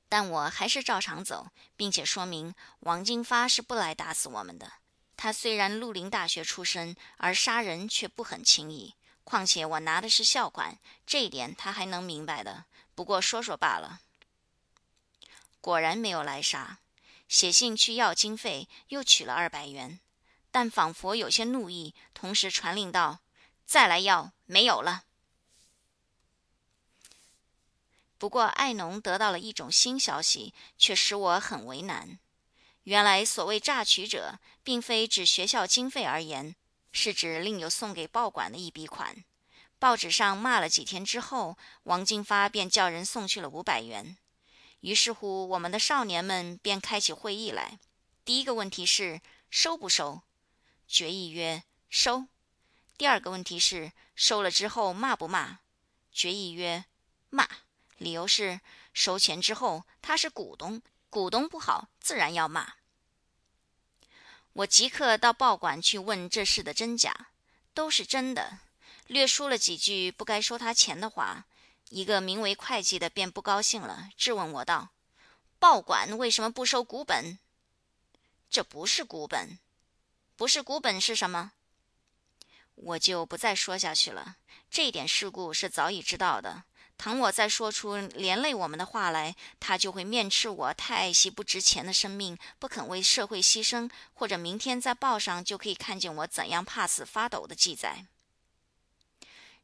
[0.08, 4.72] 但我还是照常走，并且说明王金发是不来打死我们的。
[5.16, 8.94] 他虽然绿林大学出身，而杀人却不很轻易。
[9.24, 12.64] 况且我拿的是校款，这一点他还能明白的。
[12.94, 14.00] 不过说说罢了。
[15.60, 16.78] 果然没有来杀，
[17.28, 20.00] 写信去要经费，又取了二百元，
[20.50, 23.18] 但仿佛有些怒意，同时传令道。
[23.66, 25.04] 再来要没有了。
[28.18, 32.18] 不过艾农得到了一种新消息，却使我很为难。
[32.82, 36.56] 原来所谓榨取者，并非指学校经费而言，
[36.90, 39.24] 是指另有送给报馆的一笔款。
[39.78, 44.16] 报纸上骂了几天之后，王金发便叫人送去了五百元。
[44.80, 47.78] 于是乎，我们的少年们便开起会议来。
[48.24, 50.22] 第一个问题是收不收？
[50.86, 52.26] 决议曰收。
[52.96, 55.60] 第二个问题是收了之后骂不骂？
[56.10, 56.84] 决议曰
[57.30, 57.48] 骂，
[57.98, 58.60] 理由是
[58.92, 60.80] 收钱之后他是股东，
[61.10, 62.74] 股东不好自然要骂。
[64.54, 67.28] 我即刻到报馆去问这事的真假，
[67.74, 68.58] 都是真的。
[69.06, 71.46] 略说了几句不该收他钱的话，
[71.90, 74.90] 一个名为会计的便不高兴了，质问我道
[75.58, 77.38] ：“报馆为什么不收股本？”
[78.50, 79.58] 这不是股本，
[80.36, 81.52] 不是股本是什么？
[82.74, 84.36] 我就不再说下去了。
[84.70, 86.64] 这一点事故是早已知道的。
[86.98, 93.88] 倘我再说出连累我们的话来，他就会面斥我太爱惜不值钱的生命，不肯为社会牺牲。
[94.12, 98.04] 或者明天在报上就可以看见我怎样怕死发抖的记载。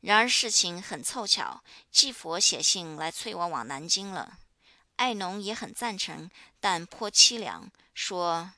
[0.00, 4.38] 然而事情很凑巧，继佛写信来催我往南京了。
[4.96, 6.30] 艾农也很赞成，
[6.60, 8.52] 但颇凄凉，说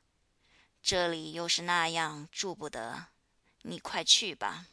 [0.82, 3.06] 这里又是那样住不得。
[3.62, 4.66] 你快去吧。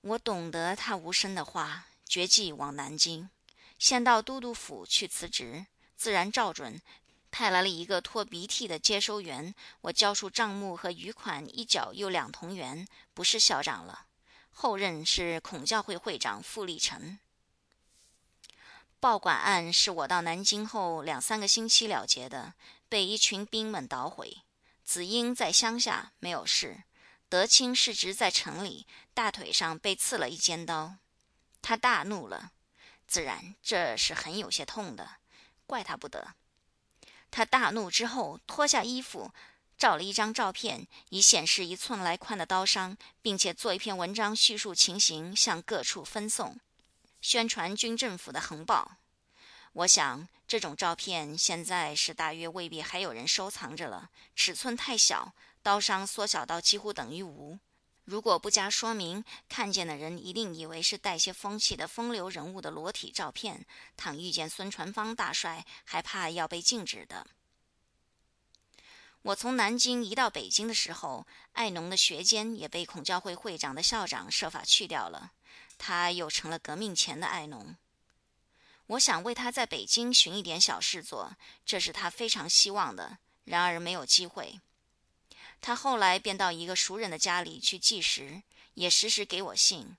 [0.00, 3.30] 我懂得他无声的话，决计往南京，
[3.78, 5.64] 先到都督府去辞职，
[5.96, 6.78] 自然照准，
[7.30, 9.54] 派来了一个拖鼻涕的接收员。
[9.80, 14.04] 我交出账目和余款，一角又两同元，不是校长了。
[14.50, 17.18] 后任是孔教会会长傅立成。
[19.00, 22.52] 报馆案是我到南京后两三个星期了结的，
[22.90, 24.42] 被一群兵们捣毁。
[24.84, 26.82] 子英在乡下没有事，
[27.30, 30.96] 德清是直在城里，大腿上被刺了一尖刀，
[31.72, 32.52] 他大怒了，
[33.06, 35.12] 自然这是很有些痛的，
[35.66, 36.34] 怪他不得。
[37.30, 39.32] 他大怒之后，脱下衣服，
[39.78, 46.60] 照了一张照片，以显示一寸来宽的刀伤，并且做一篇文章叙述情形，向各处分送，
[47.22, 48.98] 宣传军政府的横暴。
[49.72, 54.10] 我想这种照片现在是大约未必还有人收藏着了。
[54.36, 57.58] 尺寸太小，刀伤缩小到几乎等于无。
[58.04, 63.64] 如果不加说明，看见的人一定以为是带些风气的风流人物的裸体照片。
[63.96, 67.26] 倘遇见孙传芳大帅，还怕要被禁止的。
[69.22, 75.30] 我从南京移到北京的时候，爱农的学监也被孔教会会长的校长设法去掉了，
[75.78, 77.76] 他又成了革命前的爱农。
[78.88, 83.18] 我想为他在北京寻一点小事做，这是他非常希望的。
[83.44, 84.60] 然而没有机会。
[85.62, 88.42] 他后来便到一个熟人的家里去计时，
[88.74, 89.96] 也时时给我信。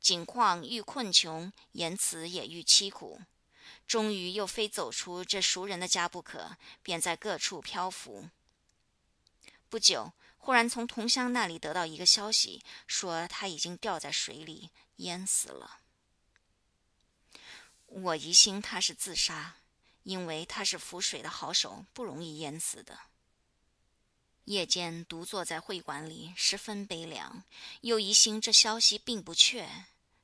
[0.00, 3.22] 景况愈困穷，言辞也愈凄苦。
[3.86, 8.28] 终于又非走出这熟人的家不可，便在各处漂浮。
[9.70, 15.78] 不久，忽然从同乡那里得到一个消息，说他已经掉在水里淹死了。
[17.86, 19.58] 我疑心他是自杀，
[20.02, 22.98] 因为他是浮水的好手，不容易淹死的。
[24.44, 27.44] 夜间独坐在会馆里，十分悲凉，
[27.80, 29.66] 又疑心这消息并不确，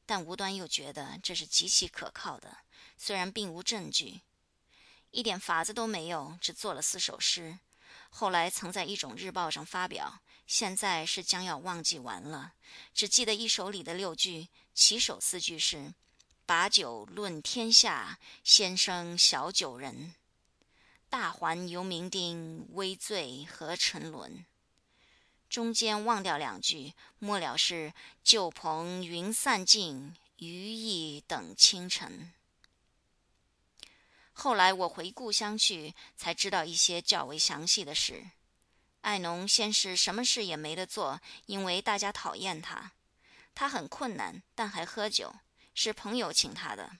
[0.04, 2.58] 但无端又觉得这是极其可靠的，
[2.98, 4.20] 虽然并无证据，
[5.10, 7.58] 一点法子都没有，只做了四首诗。
[8.10, 12.52] 后来曾在一种日报上发表，现在是将要忘记完了，
[12.92, 15.94] 只记得一首里的六句，起首四句是
[16.44, 20.14] ：“把酒论天下，先生小酒人。”
[21.10, 24.46] 大环游酩酊，微醉何沉沦。
[25.48, 27.92] 中间忘掉两句，末了是
[28.22, 32.32] 旧朋云散尽，余意等清晨。
[34.32, 38.30] 后来我回故乡去，才知道一些较为详细的事。
[39.00, 42.92] 艾农先是什么事也没得做，因为大家讨厌他。
[43.52, 45.34] 他很困难，但还喝酒，
[45.74, 46.98] 是朋友请他的。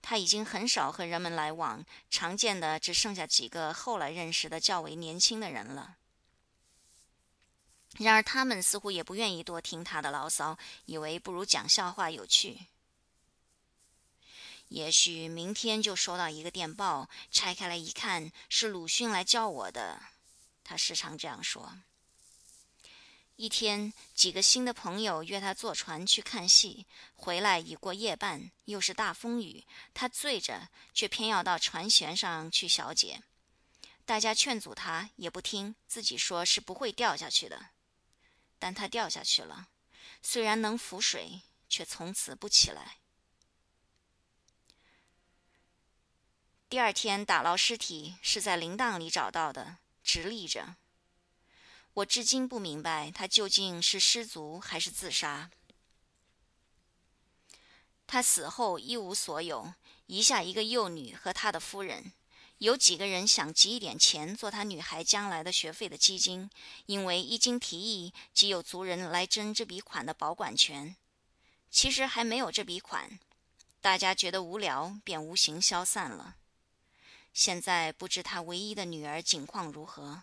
[0.00, 5.96] 他已经很少和人们来往，常见的只剩下几个后来认识的较为年轻的人了。
[7.98, 12.66] 然而他们似乎也不愿意多听他的牢骚，以为不如讲笑话有趣。
[14.68, 20.00] 也许明天就收到一个电报，拆开来一看，是鲁迅来叫我的。
[20.62, 21.80] 他时常这样说。
[23.38, 29.64] 一天，几个新的朋友约他坐船去看戏，回来已过夜半，又是大风雨。
[29.94, 33.22] 他醉着，却偏要到船舷上去小解。
[34.04, 37.70] 大家劝阻他，也不听，自己说是不会掉下去的。
[38.58, 39.68] 但他掉下去了，
[40.20, 42.96] 虽然能浮水，却从此不起来。
[46.68, 50.77] 第二天打捞尸体，是在铃铛里找到的，直立着。
[51.98, 55.50] 我至今不明白他究竟是失足还是自杀。
[58.06, 59.74] 他死后一无所有，
[60.06, 62.12] 遗下一个幼女和他的夫人。
[62.58, 66.48] 有几个人想集一点钱做他女孩将来的学费的基金，
[66.86, 70.94] 因为一经提议，即有族人来争这笔款的保管权。
[71.70, 73.18] 其实还没有这笔款，
[73.80, 76.36] 大家觉得无聊，便无形消散了。
[77.34, 80.22] 现在不知他唯一的女儿景况如何。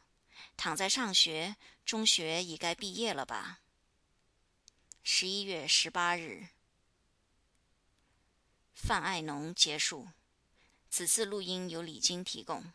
[0.57, 3.61] 躺在上学，中学已该毕业了吧？
[5.03, 6.47] 十一月十八日，
[8.73, 10.07] 范爱农结束。
[10.89, 12.73] 此次录音由李晶提供。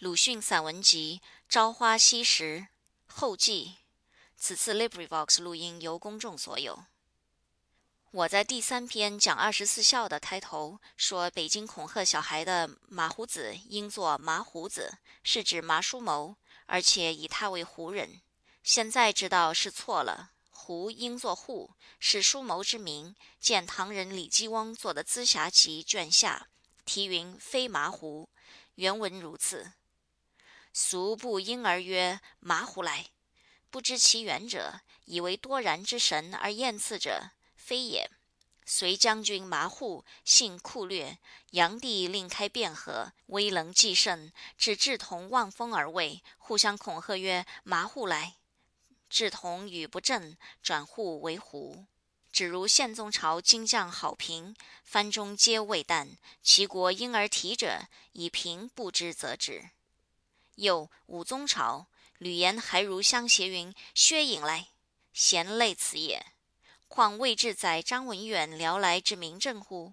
[0.00, 2.58] 鲁迅散文集《朝花夕拾》
[3.06, 3.76] 后记。
[4.36, 6.84] 此次 LibriVox 录音由公众所有。
[8.10, 16.34] 我在第三篇讲二十四孝的开头说，北京恐吓小孩的马胡子应作麻胡子，是指麻叔谋，
[16.64, 18.22] 而且以他为胡人。
[18.62, 23.14] 现在知道是错了，胡应作户，是叔谋之名。
[23.38, 26.48] 见唐人李继翁做的《资暇集》卷下，
[26.86, 28.30] 题云“非麻胡”，
[28.76, 29.72] 原文如此。
[30.72, 33.08] 俗不因而曰麻胡来，
[33.68, 37.32] 不知其源者，以为多然之神而厌次者。
[37.68, 38.10] 非也，
[38.64, 41.18] 隋将军麻户，性酷略。
[41.50, 48.36] 炀帝令开汴河，威能既盛，指志同望风而为，互相恐吓曰：“麻户来。”
[49.10, 51.84] 志同语不正，转户为胡。
[52.32, 59.72] 只如宪宗朝金将好评，藩中皆未旦，齐国因而提者，以平不知则止。
[60.54, 64.68] 又武宗朝，吕岩还如相携云：“薛颖来，
[65.12, 66.24] 贤类此也。”
[66.88, 69.92] 况未至载张文远辽来之名政乎？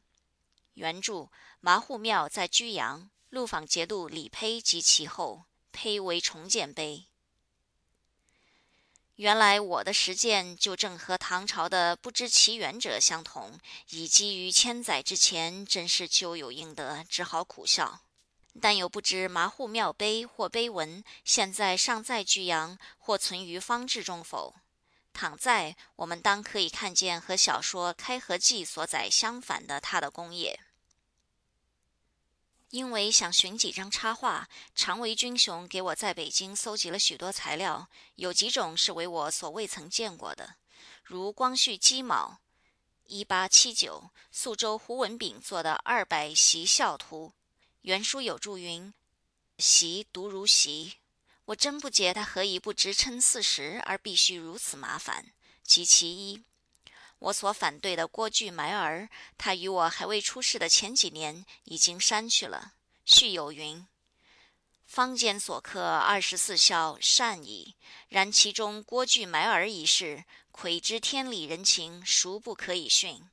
[0.74, 1.30] 原著
[1.60, 7.06] 麻户庙在居阳，路坊节度李胚及其后，胚为重建碑。
[9.18, 13.60] 原来我的实践就正和唐朝的不知其源者相同，
[13.92, 18.02] 以基于千载之前，真是咎有应得，只好苦笑。
[18.62, 24.56] 但又不知麻户庙碑或碑文，现在尚在居阳，或存于方志中否？
[25.16, 30.60] 倘在，我们当可以看见和小说《开合记》所载相反的他的功业。
[32.72, 40.58] 因为想寻几张插画，常为君雄给我在北京搜集了许多材料，有几种是为我所未曾见过的，
[41.02, 42.42] 如光绪鸡卯
[43.08, 47.32] （一八七九）宿州胡文炳做的二百习孝图，
[47.84, 48.94] 原书有注云
[49.58, 50.96] ：“习读如习。”
[51.46, 55.34] 我真不解他何以不直称四十，而必须如此麻烦。
[55.64, 56.44] 及其一。
[57.20, 62.74] 我所反对的郭巨埋儿，他与我还未出世的前几年已经删去了。
[63.04, 63.88] 序有云
[64.86, 67.76] ：“坊间所刻二十四孝善矣，
[68.10, 73.30] 然其中郭巨埋儿一事，窥知天理人情，孰不可以训？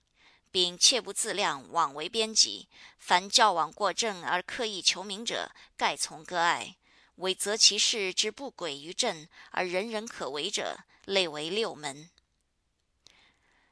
[0.50, 2.68] 并切不自量，枉为编辑。
[2.98, 6.76] 凡教往过正而刻意求名者，盖从割爱；
[7.16, 12.10] 唯择其事之不轨于正，而人人可为者，类为六门。”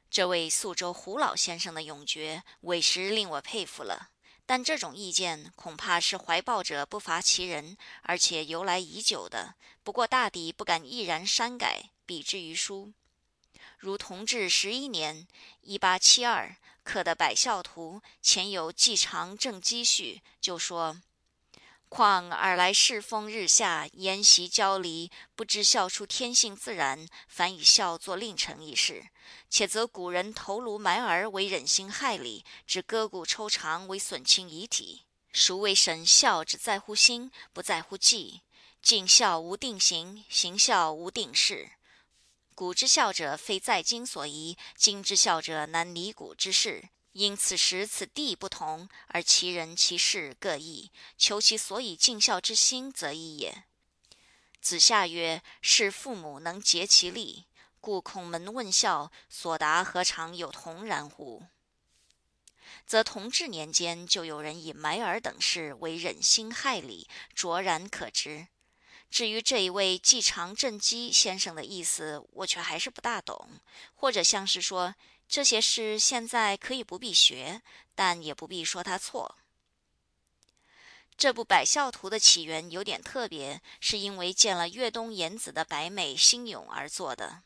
[0.09, 4.09] 这位宿州胡老先生的永诀，委实令我佩服了。
[4.45, 9.55] 但这种意见恐怕是怀抱者不乏其人，而且由来已久的。
[9.83, 12.91] 不过大抵不敢毅然删改，比之于书。
[13.77, 15.25] 如同治十一年
[15.61, 21.01] （一八七二）刻的《百孝图》，前有季常正积序，就说。
[21.91, 29.09] 况尔来世风日下，沿袭交离，不知孝出天性自然，反以孝作令臣一事。
[29.49, 35.03] 且则古人头颅埋儿为忍心害理，指割骨抽肠为损亲遗体。
[35.33, 38.39] 孰谓神孝只在乎心，不在乎迹？
[38.81, 41.71] 尽孝无定行，行孝无定事。
[42.55, 46.85] 古之孝者，非在今所宜；今之孝者，难拟古之事。
[47.13, 53.65] 因此时此地不同，而其人其事各异，求其所以尽孝之心，则异也。
[54.61, 57.47] 子夏曰：“是父母能竭其力，
[57.81, 61.43] 故孔门问孝，所答何尝有同然乎？”
[62.87, 68.47] 则同治年间就有人以埋儿等事为忍心害理，卓然可知。
[69.09, 73.59] 至于这一位季常正基先生的意思，我却还是不大懂，
[73.95, 74.95] 或者像是说。
[75.31, 77.61] 这些事现在可以不必学，
[77.95, 79.37] 但也不必说他错。
[81.15, 87.43] 这部《百孝图》的起源有点特别，是因为见了越东颜子的百美心咏而做的。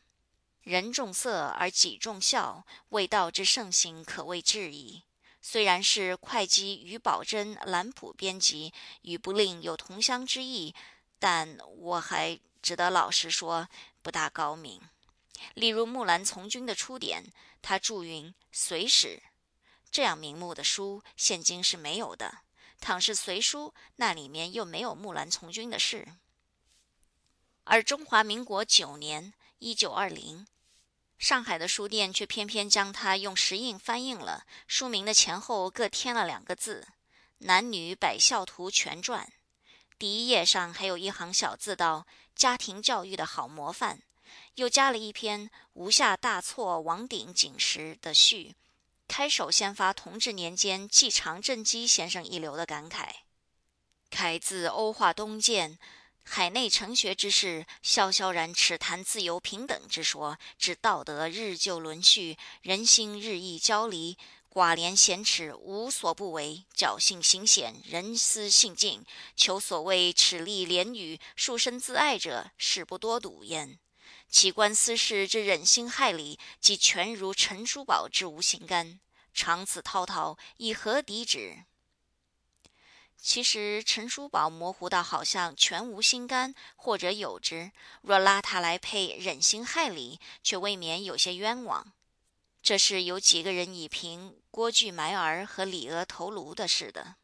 [0.62, 5.04] 人重色而己重孝，为道之盛行，可谓至矣。
[5.40, 10.74] 虽然是会稽于宝珍兰谱编辑，与不另有同乡之意，
[11.20, 13.68] 但我还只得老实说，
[14.02, 14.82] 不大高明。
[15.54, 17.32] 例如木兰从军的出典，
[17.62, 19.22] 他注云“隋史”，
[19.90, 22.38] 这样名目的书，现今是没有的。
[22.80, 26.06] 倘是隋书，那里面又没有木兰从军的事。
[27.64, 30.46] 而中华民国九年（一九二零），
[31.18, 36.86] 上海的书店却偏偏将它用石印翻印了，书名的前后各添了两个字
[37.38, 39.32] ：“男女百孝图全传”。
[39.98, 42.06] 第一页上还有一行小字道
[42.36, 44.02] ：“家庭教育的好模范。”
[44.56, 48.54] 又加了一篇“无下大错王鼎警时”的序，
[49.06, 53.06] 开首先发同治年间季常正基先生一流的感慨
[54.10, 55.78] ：“慨自欧化东渐，
[56.24, 64.16] 海内成学之士萧萧然耻谈自由平等之说，指道德日旧沦序，人心日益交离，
[64.50, 69.04] 寡廉鲜耻无所不为，侥幸行险，人思性尽，
[69.36, 73.78] 求所谓耻立廉语，树身自爱者，事不多睹焉。”
[74.38, 79.00] 其观私事之忍心害理，即全如陈叔宝之无心肝。
[79.32, 81.64] 长此滔滔，以何敌之？
[83.16, 87.72] 其实陈叔宝模糊到好像全无心肝，或者有之。
[88.02, 91.94] 若拉他来配忍心害理，却未免有些冤枉。
[92.62, 97.16] 这是有几个人以评郭巨埋儿和李额头颅的事的。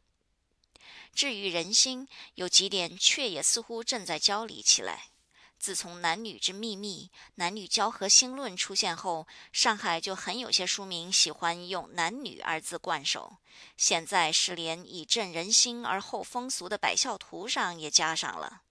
[1.13, 5.09] 至于人心，有几点却也似乎正在交离起来。
[5.63, 13.37] 自从男女之秘密、男女交合心论出现后，上海就很有些书名喜欢用“男女”二字冠首。
[13.77, 18.63] 现在是连以正人心而后风俗的《百孝图》上也加上了。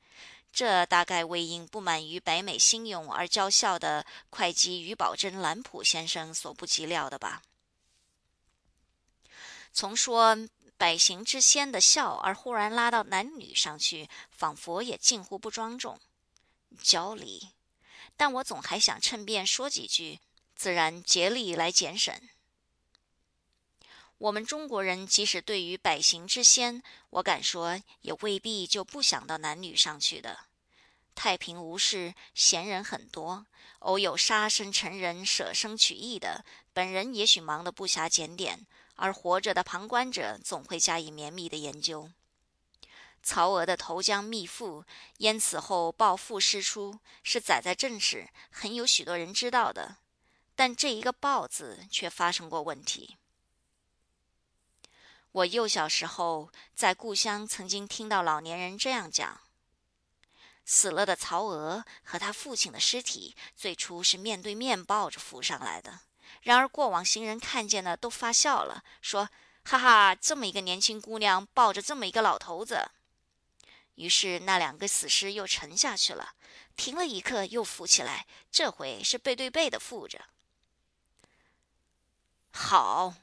[0.52, 7.40] 这大概为因不满于百美心咏而娇笑的会稽于宝珍兰普先生所不及料的吧？
[9.72, 10.36] 从说
[10.76, 15.98] 百行之先的孝，而忽然拉到男女上去，仿佛也近乎不庄重。
[16.80, 17.48] 焦离，
[18.16, 20.20] 但我总还想趁便说几句，
[20.54, 22.30] 自然竭力来简审。
[24.18, 30.46] 我们中国人即使对于百行之先，我敢说也未必就不想到男女上去的。
[31.14, 33.46] 太平无事，闲人很多，
[33.80, 42.10] 偶有杀身成仁、舍生取义的，本人也许忙得不暇检点，而活着的旁观者总会加以绵密的研究。
[43.22, 44.84] 曹娥的投江觅父，
[45.18, 49.98] 淹死后报父师出，是载在正史，很有许多人知道的。
[50.54, 53.16] 但这一个“报”字却发生过问题。
[55.30, 59.40] 我幼小时候在故乡曾经听到老年人这样讲
[60.66, 66.00] ：“死了的曹娥和他父亲的尸体，最初是面对面抱着扶上来的。
[66.42, 69.30] 然而过往行人看见了，都发笑了，说
[69.64, 72.90] ：“哈哈，这么一个年轻姑娘抱着这么一个老头子。”
[73.94, 76.34] 于是那两个死尸又沉下去了，
[76.76, 80.24] 停了一刻，又浮起来，这回是背对背的附着。
[82.50, 83.14] 好，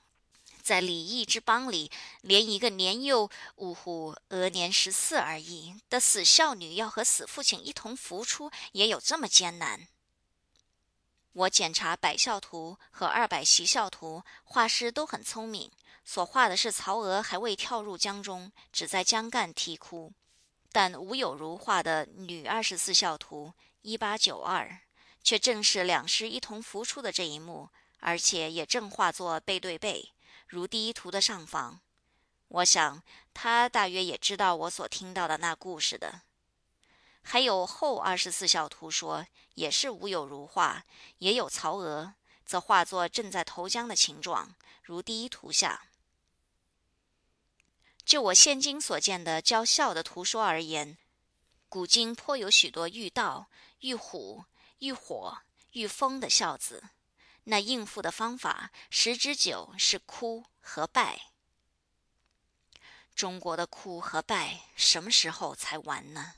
[0.61, 1.91] 在李义之邦里，
[2.21, 9.87] 连一个年幼呜呼额年十四而已的死孝女，要和死父亲一同浮出，也有这么艰难。
[11.33, 15.71] 我检查百孝图和二百习孝图，画师都很聪明，
[16.03, 20.11] 所画的是曹娥还未跳入江中，只在江干啼哭。
[20.71, 24.81] 但吴有如画的女二十四孝图一八九二，
[25.23, 30.11] 却正是两尸一同浮出的这一幕，而且也正画作背对背，
[30.47, 31.81] 如第一图的上方。
[32.47, 33.03] 我想
[33.33, 36.21] 他大约也知道我所听到的那故事的。
[37.21, 40.85] 还有后二十四孝图说，也是吴有如画，
[41.17, 42.13] 也有曹娥，
[42.45, 45.88] 则画作正在投江的情状，如第一图下。
[48.09, 50.97] 就我现今所见的教孝的图说而言，
[51.69, 53.51] 古今颇有许多遇道、
[53.81, 54.45] 遇虎、
[54.79, 55.37] 遇火、
[55.73, 56.89] 遇风的孝子。
[57.43, 61.33] 那应付的方法，十之九是哭和拜。
[63.13, 66.33] 中国的哭和拜，什么时候才完呢？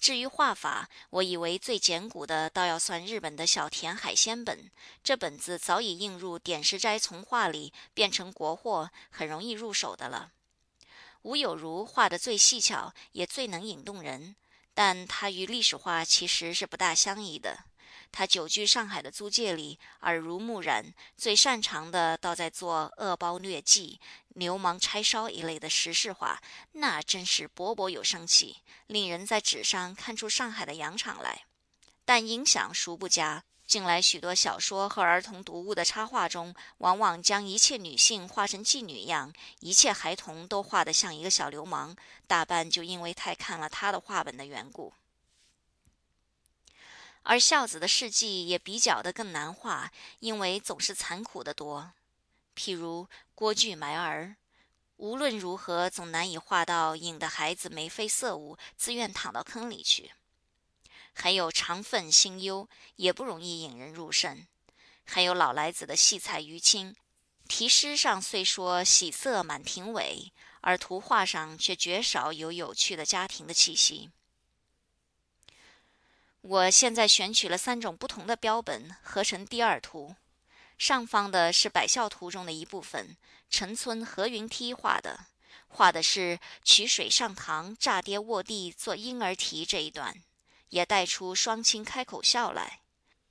[0.00, 4.70] 至于画法，我以为最简古的，倒要算日本的小田海鲜本。
[5.02, 10.30] 这本子早已映入点石斋从画里，变成国货，很容易入手的了。
[11.22, 14.36] 吴有如画的最细巧，也最能引动人，
[14.72, 17.64] 但他与历史画其实是不大相宜的。
[18.10, 26.40] 他久居上海的租界里，耳濡目染，最擅长的倒在做恶包劣迹、流氓拆烧一类的时事画，
[26.72, 31.42] 那真是勃勃有生气，令人在纸上看出上海的洋场来。
[32.04, 41.94] 但影响孰不佳，近来许多小说和儿童读物的插画中，往往将一切女性画成妓女样，一切孩童都画得像一个小流氓，
[42.26, 44.94] 大半就因为太看了他的画本的缘故。
[47.28, 51.92] 而孝子的事迹也比较的更难画，因为总是残酷的多。
[52.56, 54.36] 譬如郭巨埋儿，
[54.96, 60.12] 无论如何总难以画到引得孩子眉飞色舞，自愿躺到坑里去。
[61.12, 62.66] 还有长愤心忧，
[62.96, 64.46] 也不容易引人入胜。
[65.04, 66.96] 还有老来子的戏彩于亲，
[67.46, 74.08] 题诗上虽说喜色满庭伟，而图画上却绝少有有趣的家庭的气息。
[76.40, 80.14] 我现在选取了三种不同的标本，合成第二图。
[80.78, 83.16] 上方的是百孝图中的一部分，
[83.50, 85.26] 陈村何云梯画的，
[85.66, 90.14] 画的是取水上堂，炸跌卧地做婴儿题这一段，
[90.68, 92.80] 也带出双亲开口笑来。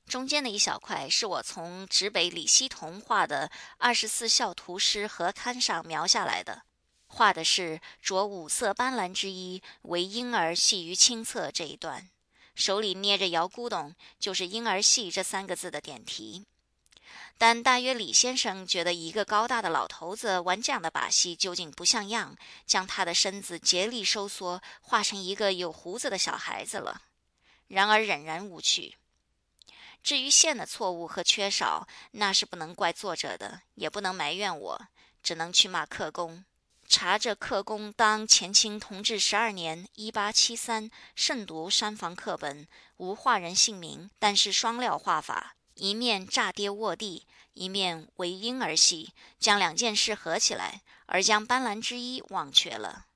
[0.05, 6.63] 中间的一小块是我从直北李希同画的二十四孝图诗合刊上描下来的，
[7.07, 12.09] 画的是着五色斑斓之衣，为婴儿系于亲侧这一段。
[12.57, 16.43] 手里捏着摇咕咚，就是“婴儿戏”这三个字的点题。
[17.37, 22.35] 但大约李先生觉得一个高大的老头子玩这样的把戏究竟不像样，
[22.65, 27.03] 将他的身子竭力收缩，画成一个有胡子的小孩子了。
[27.67, 28.95] 然而仍然无趣。
[30.01, 34.87] 至于线的错误和缺少，那是不能怪作者的，也不能埋怨我，
[35.21, 36.43] 只能去骂刻工。
[36.89, 42.65] 查着刻工当前清同治十二年（一八七三）慎读山房课本，
[42.95, 53.07] 无画人姓名，但是双料画法，一面炸跌卧地，一面为婴儿戏，将两件事合起来，而将斑斓之一忘却了。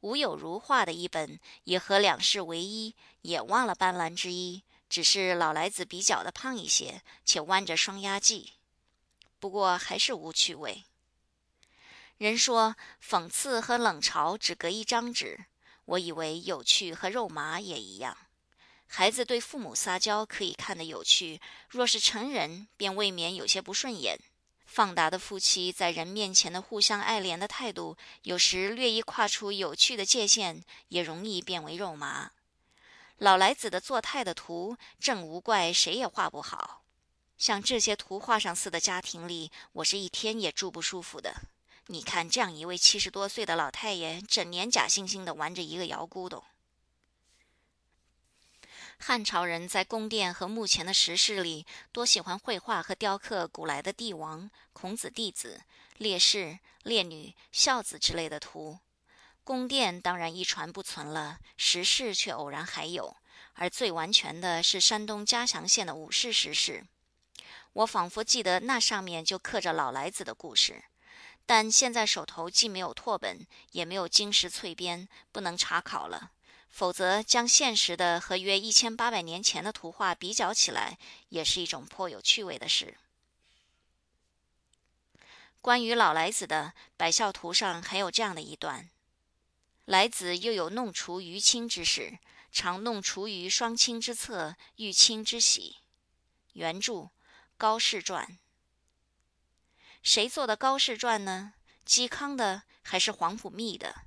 [0.00, 8.48] 吴有如画的一本，也和两事为一，也忘了斑斓之一，只是老来子比较的胖一些，且弯着双压髻，
[9.40, 10.84] 不过还是无趣味。
[12.18, 15.46] 人说讽刺和冷嘲只隔一张纸，
[15.84, 18.16] 我以为有趣和肉麻也一样。
[18.86, 24.18] 孩子对父母撒娇可以看得有趣，若是成人，便未免有些不顺眼。
[24.64, 32.30] 放达的夫妻在人面前的互相爱怜的态度，有时略一跨出有趣的界限，也容易变为肉麻。
[33.18, 36.82] 老来子的做态的图，正无怪谁也画不好。
[37.36, 41.34] 像这些图画上似的家庭里，我是一天也住不舒服的。
[41.88, 46.42] 你看，这样一位七十多岁的老太爷，整年假惺惺的玩着一个摇古董。
[48.96, 55.60] 汉朝人在宫殿和墓前的石室里，多喜欢绘画和雕刻古来的帝王、孔子弟子、
[55.98, 58.78] 烈士、烈女、孝子之类的图。
[59.42, 63.14] 宫殿当然一传不存了，石室却偶然还有，
[63.52, 66.86] 而最完全的是山东嘉祥县的武士石室。
[67.74, 70.84] 我仿佛记得那上面就刻着老来子的故事，
[71.46, 76.30] 但现在手头既没有拓本，也没有金石淬边，不能查考了。
[76.68, 80.98] 否则，将现实的和约一千八百年前的图画比较起来，
[81.28, 82.96] 也是一种颇有趣味的事。
[85.60, 88.90] 关于老来子的《百孝图》上还有这样的一段：
[89.84, 92.18] 来子又有弄除于亲之事，
[92.50, 95.76] 常弄除于双亲之侧，欲亲之喜。
[96.54, 97.10] 原著。
[97.56, 98.36] 高士传，
[100.04, 101.54] 谁做的高士传呢？
[101.86, 104.02] 嵇康的还是黄甫谧的？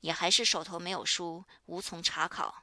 [0.00, 2.62] 也还是手头没有书，无从查考，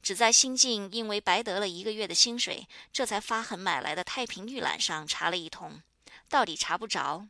[0.00, 5.82] 只在新晋因为白得了一个月的薪水，这才发狠买来的《太平御览》上查了一通，
[6.28, 7.26] 到底查不着。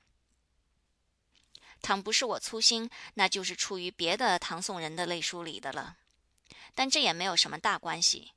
[1.80, 5.96] 倘不是我粗心，那就是出于别的唐宋人的类书里的了。
[6.74, 8.32] 但这也没有什么大关系。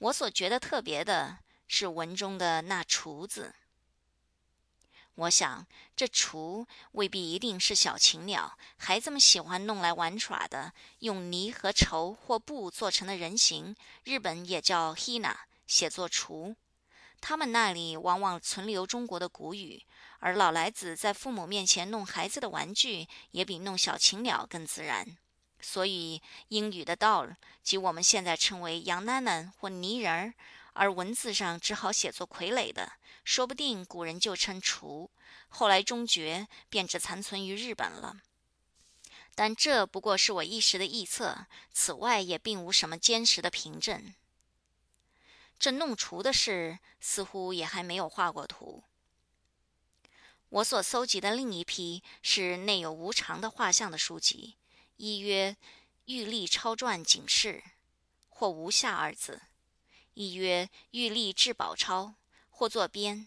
[0.00, 1.38] 我所觉得特别的。
[1.66, 3.54] 是文中的那“雏”字。
[5.16, 5.64] 我想，
[5.94, 15.34] 这雏未必一定是小禽鸟，孩子们喜欢弄来玩耍的，用泥和绸或布做成的人形，日本也叫 hina，
[15.66, 16.56] 写作雏。
[17.20, 19.82] 他们那里往往存留中国的古语，
[20.18, 25.16] 而老来子在父母面前弄孩子的玩具，也比弄小禽鸟更自然。
[25.60, 30.34] 所以英语的 doll，即我们现在称为洋囡囡或泥人儿。
[30.76, 32.94] 而文字上只好写作傀儡的，
[33.24, 35.10] 说不定古人就称雏，
[35.48, 38.20] 后来终绝，便只残存于日本了。
[39.34, 44.14] 但这不过是我一时的臆测，此外也并无什么坚实的凭证。
[45.58, 48.84] 这弄雏的事，似乎也还没有画过图。
[50.50, 54.56] 我所搜集的另一批是内有无常的画像的书籍，
[54.96, 55.56] 一曰
[56.04, 57.64] 《玉历超传警示》，
[58.28, 59.42] 或无下二字。
[60.12, 62.04] 一曰《玉历至宝钞》，
[62.56, 63.26] 或作编，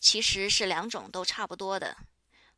[0.00, 1.96] 其实是两种都差不多的。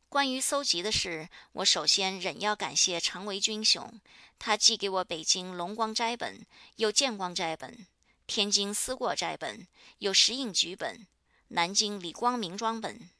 [0.09, 4.01] 关于搜集的事，我首先忍要感谢常维君兄，
[4.39, 7.85] 他寄给我北京龙光斋本，有建光斋本，
[8.25, 9.67] 天津思过斋本，
[9.99, 11.05] 有石印局本，
[11.49, 13.11] 南京李光明庄本。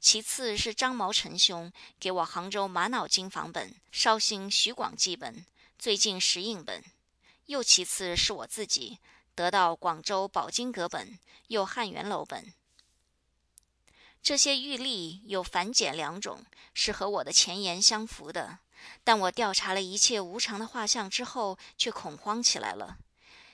[0.00, 5.46] 其次是张毛成兄给我杭州玛瑙经房本，绍兴徐广记本，
[5.78, 6.82] 最近石印本。
[7.46, 8.98] 又其次是我自己。
[9.34, 12.52] 得到广州宝金阁本，又汉元楼本。
[14.22, 18.58] 这些玉历有繁简两种，是和我的前言相符的。
[19.02, 22.98] 但我调查了一切无常的画像之后，却恐慌起来了，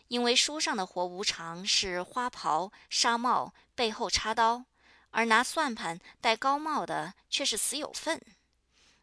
[0.08, 4.64] 因为书上的活无常是花袍、纱帽，背后插刀，
[5.10, 8.20] 而拿算盘、戴高帽的却是死有份。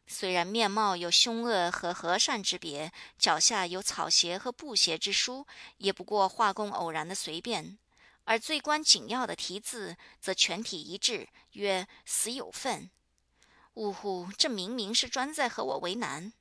[0.09, 5.45] 虽然面貌有凶恶和和善之别，脚下有草鞋和布鞋之书，
[5.77, 7.77] 也不过画工偶然的随便；
[8.23, 12.89] 而最关紧要的题字，则全体一致，曰“死有份”。
[13.75, 16.31] 呜呼，这明明是专在和我为难。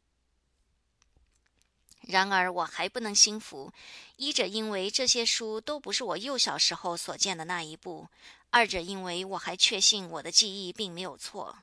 [2.03, 3.73] 然而我还不能心服，
[4.15, 8.07] 一者因为这些书都不是我幼小时候所见的那一部；
[8.51, 11.59] 二者因为我还确信我的记忆并没有错。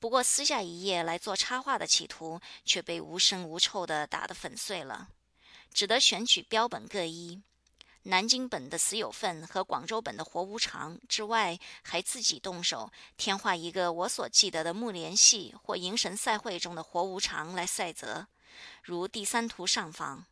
[0.00, 5.08] 不过撕下一页来做插画的企图，却被无声无臭地打得粉碎了，
[5.72, 7.40] 只得选取标本各一。
[8.04, 18.28] 南京本的死有份和广州本的活无常之外，还自己动手添画一个我所记得的木莲戏或迎神赛会中的活无常来赛泽，
[18.82, 20.24] 如第三图上方。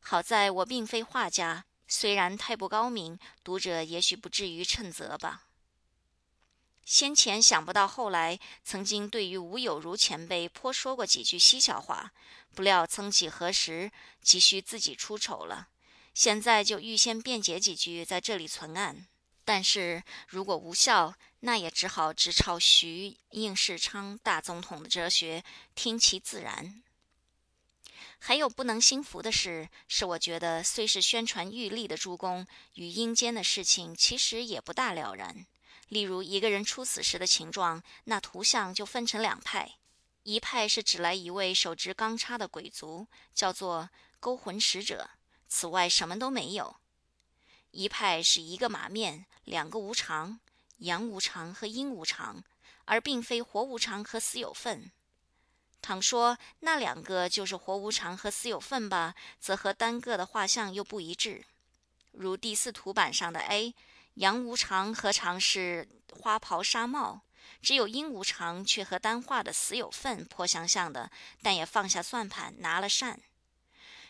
[0.00, 5.45] 好在我并非画家，虽然太不高明，读者也许不至于称责吧。
[6.86, 12.12] 先前想不到，后来曾经对于吴有如前辈颇说过几句嬉笑话，
[12.54, 13.90] 不料曾几何时，
[14.22, 15.66] 急需自己出丑了。
[16.14, 19.08] 现在就预先辩解几句，在这里存案。
[19.44, 25.42] 但是如果无效，那也只好直抄徐应世昌大总统的哲学，
[25.74, 26.84] 听其自然。
[28.20, 35.46] 还有不能心服的事，是我觉得虽是宣传玉立的诸公与阴间的事情，其实也不大了然。
[35.88, 39.76] 例如一个人出死时的情状，那图像就分成两派，
[40.24, 43.88] 一派是指来一位手执钢叉的鬼卒，叫做
[44.18, 45.10] 勾魂使者，
[45.46, 46.76] 此外什么都没有；
[47.70, 50.40] 一派是一个马面，两个无常，
[50.78, 52.42] 阳无常和阴无常，
[52.86, 54.90] 而并非活无常和死有份。
[55.80, 61.44] 倘说那两个就是活无常和死有份吧，则和单个的画像又不一致，
[62.10, 63.72] 如第四图板上的 A。
[64.16, 67.20] 杨无常何尝是花袍纱帽？
[67.60, 71.10] 只有阴无常却和丹画的死有份颇相像的，
[71.42, 73.20] 但也放下算盘，拿了扇。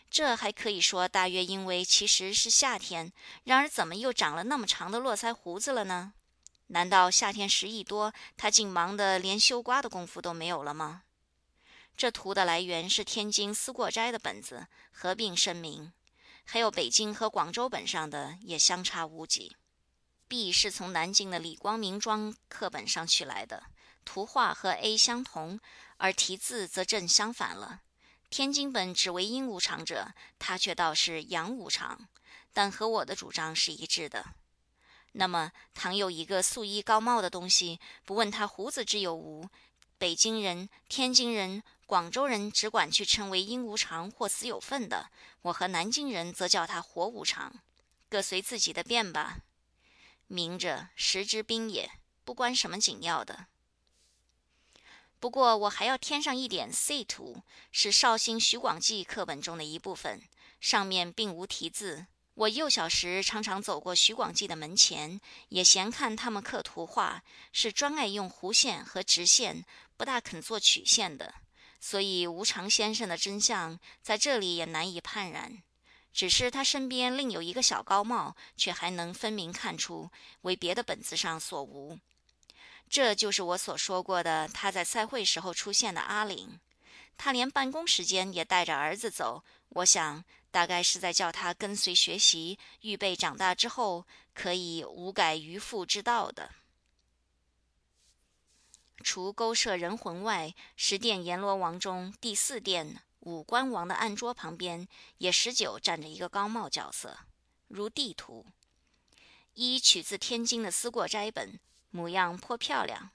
[0.09, 3.11] 这还可以说，大约因为其实是夏天，
[3.43, 6.13] 然而怎么又长了那么长的络腮胡子了呢？
[6.67, 11.03] 难道夏天时一多，他竟忙得连修瓜的功夫都没有了吗？
[11.97, 15.91] 这图的来源是天津思过斋的本子，合并声明，
[16.45, 19.57] 还有北京和广州本上的也相差无几。
[20.27, 23.63] B 是从南京的李光明庄课本上取来的，
[24.03, 25.59] 图画和 A 相同，
[25.97, 27.81] 而题字则正相反了。
[28.29, 32.09] 天津本只为阴无常者，他却倒是阳无常，
[32.51, 34.33] 但和我的主张是一致的。
[35.13, 39.47] 那么，倘有一个素衣高帽的东西，不问他胡子之有无，
[39.97, 45.09] 北京人、天津人、广州人只管去称为阴无常或死有份的，
[45.43, 47.61] 我和南京人则叫他活无常，
[48.09, 49.37] 各随自己的便吧。
[50.27, 51.89] 明者，时之兵也，
[52.23, 53.47] 不关什么紧要的。
[55.19, 57.41] 不过我还要添上一点 C 图，
[57.71, 60.21] 是绍兴徐广记课本中的一部分，
[60.59, 62.05] 上面并无题字。
[62.35, 71.33] 我幼小时常常走过徐广记的门前，也闲看他们刻图画，是专爱用弧线和直线，不大肯做曲线的。
[71.79, 75.63] 所以吴常先生的真相在这里也难以判然。
[76.17, 80.09] 只是他身边另有一个小高帽，却还能分明看出
[80.41, 81.99] 为别的本子上所无。
[82.89, 86.59] 这就是我所说过的，他在赛会时候出现的阿玲。
[87.17, 94.03] 他连办公时间也带着儿子走，我想大概是在叫他跟随学习，预备长大之后
[94.33, 96.49] 可以无改于父之道的。
[99.03, 104.87] 除勾设人魂外，十殿阎罗王中第四殿五官王的案桌旁边，
[105.17, 107.17] 也十九站着一个高帽角色，
[107.67, 108.45] 如地图。
[109.51, 111.59] 一取自天津的思过斋本。
[111.89, 113.09] 模样颇漂亮。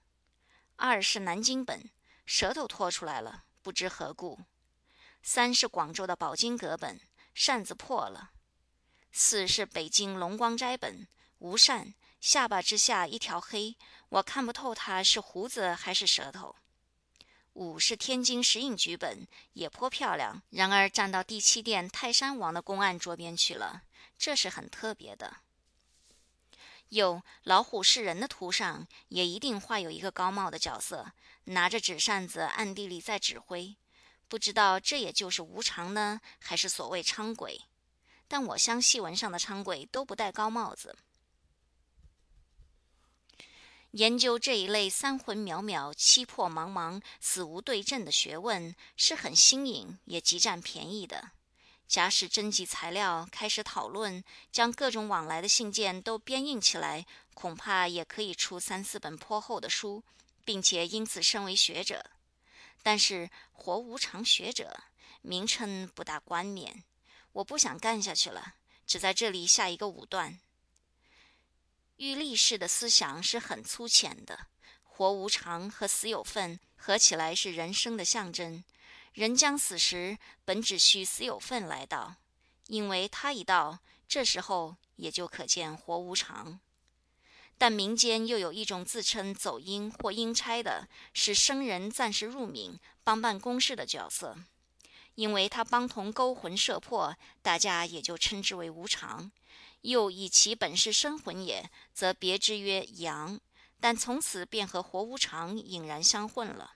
[0.76, 1.88] 二是南京本，
[2.26, 4.40] 舌头拖出来了，不知何故。
[5.22, 7.00] 三是广州的宝金阁本，
[7.32, 8.32] 扇子破了。
[9.12, 11.08] 四是北京龙光斋本，
[11.38, 13.78] 无扇，下巴之下一条黑，
[14.10, 16.56] 我看不透它是胡子还是舌头。
[17.54, 23.82] 五是天津石印局本，也颇漂亮，然而站到第七殿泰山王的公案桌边去了，
[24.18, 25.36] 这是很特别的。
[26.88, 31.12] 有老虎是人的图上，也一定画有一个高帽的角色，
[31.44, 33.76] 拿着纸扇子，暗地里在指挥。
[34.28, 37.60] 不知道这也就是无常呢，还是所谓昌鬼？
[38.28, 40.96] 但我相戏文上的昌鬼都不戴高帽子。
[43.92, 51.32] 研究这一类三魂渺渺、七魄茫茫、死无对证的学问，是很新颖，也极占便宜的。
[51.86, 57.04] 假使征集材料，开始讨论，将各种往来的信件都编印起来，
[57.34, 60.02] 恐怕也可以出三四本颇厚的书，
[60.42, 62.02] 并且因此身为学者。
[62.82, 64.84] 但是活无常学者
[65.20, 66.82] 名称不大冠冕，
[67.32, 68.54] 我不想干下去了，
[68.86, 70.40] 只在这里下一个武断。
[71.96, 74.46] 玉立士的思想是很粗浅的，
[74.82, 78.64] 活无常和死有份合起来是人生的象征。
[79.12, 82.16] 人将死时，本只需死有份来到，
[82.66, 86.58] 因为他一到，这时候也就可见活无常。
[87.58, 94.36] 但民间又有一种自称走阴或阴差的，使生人暂时入冥，帮办公事的角色，
[95.14, 99.30] 因为他帮同勾魂摄魄，大家也就称之为无常。
[99.82, 103.40] 又以其本是生魂也，则别之曰阳，
[103.78, 106.72] 但从此便和活无常隐然相混了。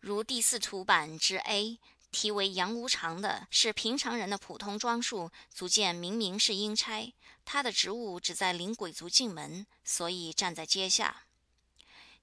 [0.00, 1.78] 如第四图版之 A，
[2.10, 7.14] 题为杨无常的，是平常人的普通装束，足见明明是阴差。
[7.44, 11.24] 他的职务只在领鬼卒进门，所以站在阶下。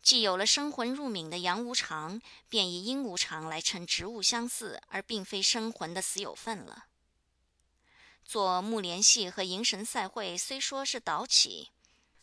[0.01, 6.85] 既有了生魂入冥的杨无常，便以阴无常来称职务相似，而并非生魂的死有份了。
[8.29, 11.71] 做木莲戏和迎神赛会，虽说是导起。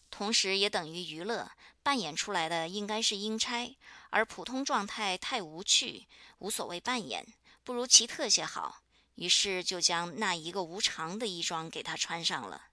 [0.09, 1.51] 同时也等于娱乐，
[1.83, 3.77] 扮演出来的应该是阴差，
[4.11, 6.07] 而普通状态太无趣，
[6.39, 7.27] 无所谓扮演，
[7.65, 8.83] 不如奇特些好。
[9.17, 12.67] 于是就将那一个无常的衣装给他穿上了，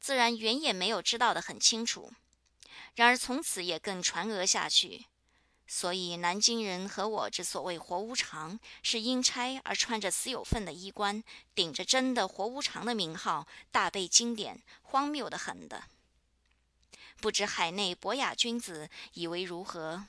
[0.00, 2.12] 自然原也没有知道的很清楚。
[2.96, 5.06] 然而从此也更传讹下去，
[5.74, 11.24] 所以南京人和我之所谓活无常，是阴差而穿着死有份的衣冠，
[11.54, 15.84] 顶着真的活无常的名号，大背经典，荒谬的很的。
[17.22, 20.04] 不知海内博雅君子以为如何？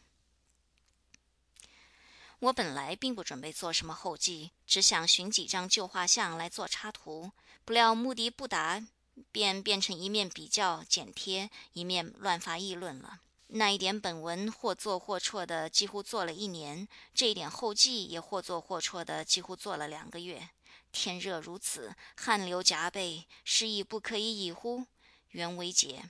[2.40, 7.32] 我本来并不准备做什么后记，只想寻几张旧画像来做插图。
[7.64, 8.84] 不料目的不达，
[9.32, 13.22] 便变成一面比较剪贴，一面乱发议论了。
[13.56, 20.50] 那一点本文或做或错的，几乎做了一年；这一点后记也或做或错的，几乎做了两个月。
[20.92, 24.88] 天热如此，汗流浃背，是亦不可以已乎？
[25.30, 26.10] 袁惟杰。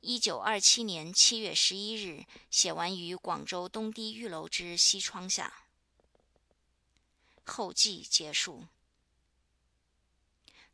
[0.00, 5.66] 一九二七年七月十一日，写完于广州东堤玉楼之西窗下。
[7.46, 8.64] 后记结束。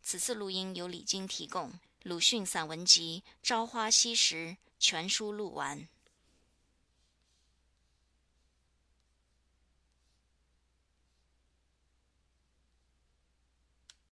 [0.02, 1.78] 此次录音由李晶提供。
[2.05, 4.36] 鲁迅散文集《朝花夕拾》
[4.79, 5.89] 全书录完。